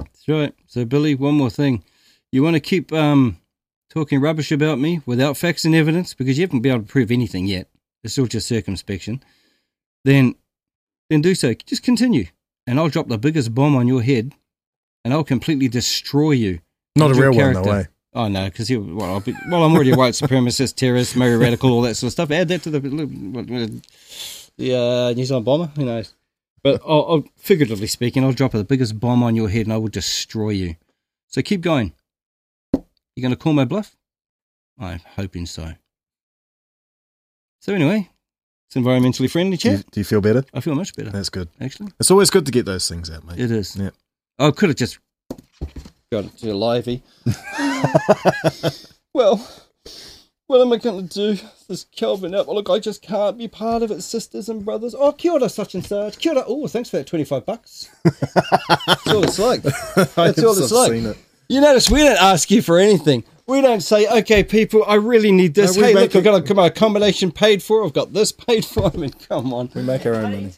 [0.00, 0.54] That's right.
[0.66, 1.84] So, Billy, one more thing.
[2.32, 3.38] You want to keep um,
[3.90, 7.10] talking rubbish about me without facts and evidence because you haven't been able to prove
[7.10, 7.68] anything yet.
[8.04, 9.22] It's all just circumspection.
[10.04, 10.36] Then,
[11.10, 11.54] then do so.
[11.54, 12.26] Just continue,
[12.66, 14.32] and I'll drop the biggest bomb on your head,
[15.04, 16.60] and I'll completely destroy you.
[16.96, 17.90] Not a real one, though, character.
[18.12, 21.70] Oh no, because well, I'll be, well, I'm already a white supremacist, terrorist, Mary radical,
[21.70, 22.30] all that sort of stuff.
[22.30, 22.80] Add that to the
[24.56, 25.70] the uh, New Zealand bomber.
[25.76, 26.14] Who knows?
[26.62, 29.76] But I'll, I'll, figuratively speaking, I'll drop the biggest bomb on your head, and I
[29.76, 30.76] will destroy you.
[31.28, 31.92] So keep going.
[33.16, 33.96] You going to call my bluff?
[34.78, 35.72] I'm hoping so.
[37.60, 38.08] So anyway,
[38.68, 40.44] it's environmentally friendly Do you, do you feel better?
[40.54, 41.10] I feel much better.
[41.10, 41.48] That's good.
[41.60, 43.38] Actually, It's always good to get those things out, mate.
[43.38, 43.76] it is.
[43.76, 43.90] Yeah.
[44.38, 44.98] I could have just
[46.10, 47.02] got it to livey.
[49.14, 49.46] well,
[50.46, 51.42] what am I going to do?
[51.68, 52.48] This Kelvyn up.
[52.48, 54.94] Look, I just can't be part of it, sisters and brothers.
[54.94, 56.18] Oh, kia ora, such and such.
[56.18, 56.44] Kia ora.
[56.46, 57.90] Oh, thanks for that 25 bucks.
[58.04, 59.62] That's all it's like.
[59.94, 61.16] That's all it's I've like.
[61.50, 61.60] Seen it.
[61.60, 63.24] You notice we don't ask you for anything.
[63.46, 65.76] We don't say, okay, people, I really need this.
[65.76, 67.84] No, hey, make look, I've it- got my accommodation paid for.
[67.84, 68.86] I've got this paid for.
[68.94, 69.70] I mean, come on.
[69.74, 70.52] We make our own money.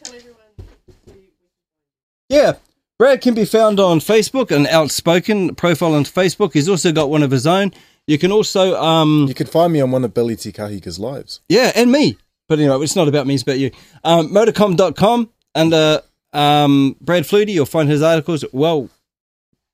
[2.29, 2.53] Yeah.
[2.99, 6.53] Brad can be found on Facebook, an outspoken profile on Facebook.
[6.53, 7.71] He's also got one of his own.
[8.05, 11.39] You can also, um, You could find me on one of Billy Te Kahika's lives.
[11.49, 12.17] yeah, and me.
[12.47, 13.71] But anyway, it's not about me, it's about you.
[14.03, 16.01] Um, motorcom.com under
[16.33, 18.43] um, Brad Flutey, you'll find his articles.
[18.51, 18.89] Well,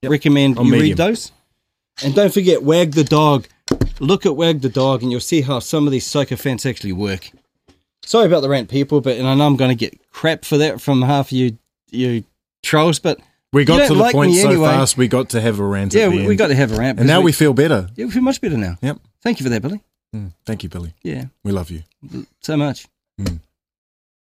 [0.07, 0.89] recommend On you Medium.
[0.89, 1.31] read those.
[2.03, 3.47] And don't forget, Wag the Dog.
[3.99, 7.29] Look at Wag the Dog, and you'll see how some of these sycophants actually work.
[8.05, 10.57] Sorry about the rant, people, but and I know I'm going to get crap for
[10.57, 11.57] that from half of you,
[11.91, 12.23] you
[12.63, 13.19] trolls, but
[13.51, 14.69] We you got to the like point so anyway.
[14.69, 15.93] fast, we got to have a rant.
[15.93, 16.99] Yeah, we, we got to have a rant.
[16.99, 17.89] And now we feel better.
[17.95, 18.77] Yeah, we feel much better now.
[18.81, 18.99] Yep.
[19.21, 19.81] Thank you for that, Billy.
[20.15, 20.93] Mm, thank you, Billy.
[21.03, 21.83] Yeah, We love you.
[22.41, 22.87] so much.
[23.19, 23.39] Mm.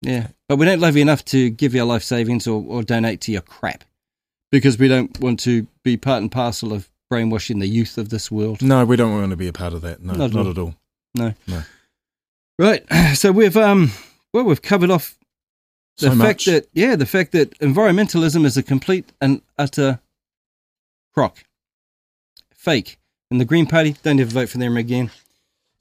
[0.02, 3.19] Yeah, but we don't love you enough to give your life savings or, or donate
[3.22, 3.84] to your crap
[4.51, 8.30] because we don't want to be part and parcel of brainwashing the youth of this
[8.31, 8.61] world.
[8.61, 10.01] No, we don't want to be a part of that.
[10.01, 10.76] No, Not not, at all.
[11.15, 11.34] No.
[11.47, 11.63] No.
[12.57, 12.84] Right.
[13.15, 13.91] So we've um
[14.34, 15.17] well we've covered off
[15.97, 16.45] the So fact much.
[16.45, 19.99] that yeah, the fact that environmentalism is a complete and utter
[21.13, 21.43] crock.
[22.53, 22.97] Fake.
[23.31, 25.11] And the Green Party, don't ever vote for them again.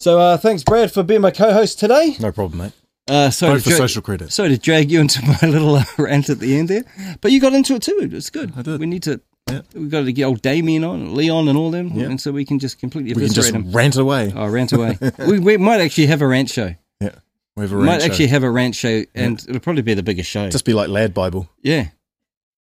[0.01, 2.17] So uh thanks Brad for being my co-host today.
[2.21, 2.73] No problem, mate.
[3.09, 4.33] Uh, sorry Vote for social credit.
[4.33, 6.85] Sorry to drag you into my little uh, rant at the end there,
[7.21, 7.99] but you got into it too.
[8.13, 8.53] It's good.
[8.57, 8.81] I did.
[8.81, 9.21] We need to.
[9.51, 9.63] Yeah.
[9.75, 12.05] We've got to get old Damien on, Leon, and all them, Yeah.
[12.07, 13.73] and so we can just completely We can just them.
[13.73, 14.31] rant away.
[14.37, 14.99] Oh, rant away.
[15.27, 16.75] we, we might actually have a rant show.
[17.01, 17.13] Yeah.
[17.57, 18.07] We have a We might rant show.
[18.11, 20.51] actually have a rant show, and it'll probably be the biggest show.
[20.51, 21.49] Just be like Lad Bible.
[21.63, 21.89] yeah,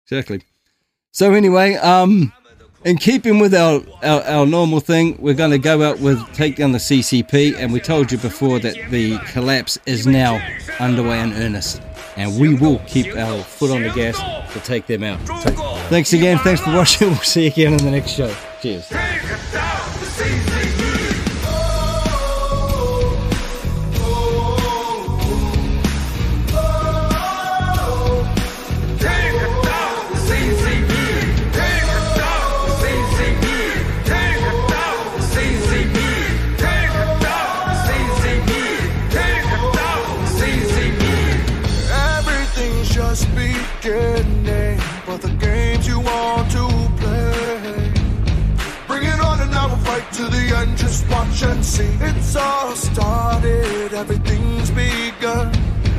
[0.05, 0.41] exactly.
[1.11, 2.33] So anyway, um,
[2.85, 6.55] in keeping with our, our, our normal thing, we're going to go out with take
[6.55, 10.45] down the CCP, and we told you before that the collapse is now
[10.79, 11.81] underway in earnest,
[12.17, 14.17] and we will keep our foot on the gas
[14.53, 15.19] to take them out.
[15.41, 15.51] So,
[15.89, 16.37] thanks again.
[16.39, 17.09] Thanks for watching.
[17.13, 18.33] We'll see you again in the next show.
[18.61, 18.91] Cheers.
[51.13, 51.93] Watch and see.
[52.01, 55.47] It's all started, everything's begun,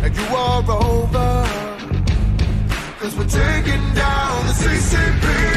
[0.03, 1.33] and you are over.
[2.99, 5.54] Cause we're taking down the CCP.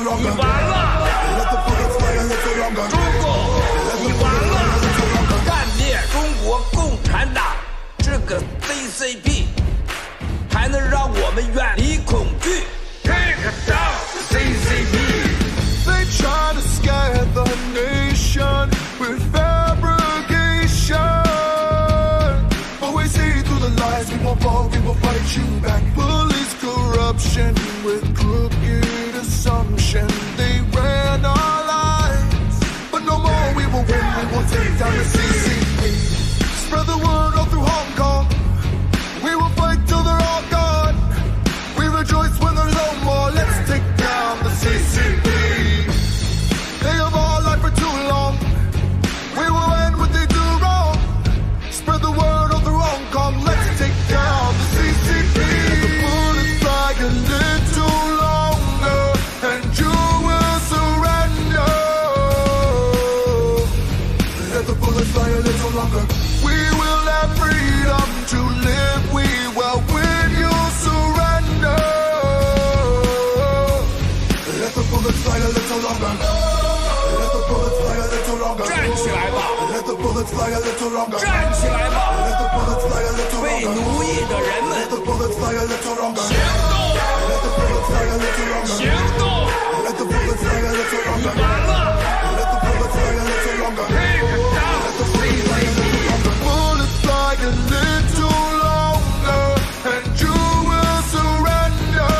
[0.00, 0.30] Longer.
[0.30, 2.86] Let the bullets fly a little longer.
[5.46, 5.80] 干灭
[6.12, 7.44] 中国共产党
[7.98, 9.46] 这个 CCP，
[10.52, 12.64] 还能让我们远离恐惧。
[13.02, 13.36] Take
[13.66, 13.94] down
[14.30, 14.94] CCP。
[15.84, 17.44] They try to scare the
[17.74, 18.70] nation
[19.00, 19.31] with
[80.81, 81.17] little longer.
[81.19, 83.75] 站起来吧 Let the bullets fly a little 为 longer.
[83.75, 86.21] 奴役的人们 Let the bullets fly a little longer.
[86.21, 86.35] 行
[86.69, 86.75] 动
[87.29, 88.75] Let the bullets fly a little longer.
[88.77, 88.81] 行
[89.19, 89.21] 动
[89.85, 91.33] Let the bullets fly a little longer.
[91.37, 91.71] 完了
[92.37, 93.85] Let the bullets fly a little longer.
[93.87, 94.23] Take
[94.55, 96.33] down Let the bullets fly a little longer.
[96.47, 99.43] Bullets fly a little longer,
[99.93, 100.35] and you
[100.69, 102.11] will surrender.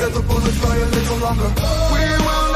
[0.00, 1.50] Let the bullets fly a little longer.
[1.92, 2.55] We will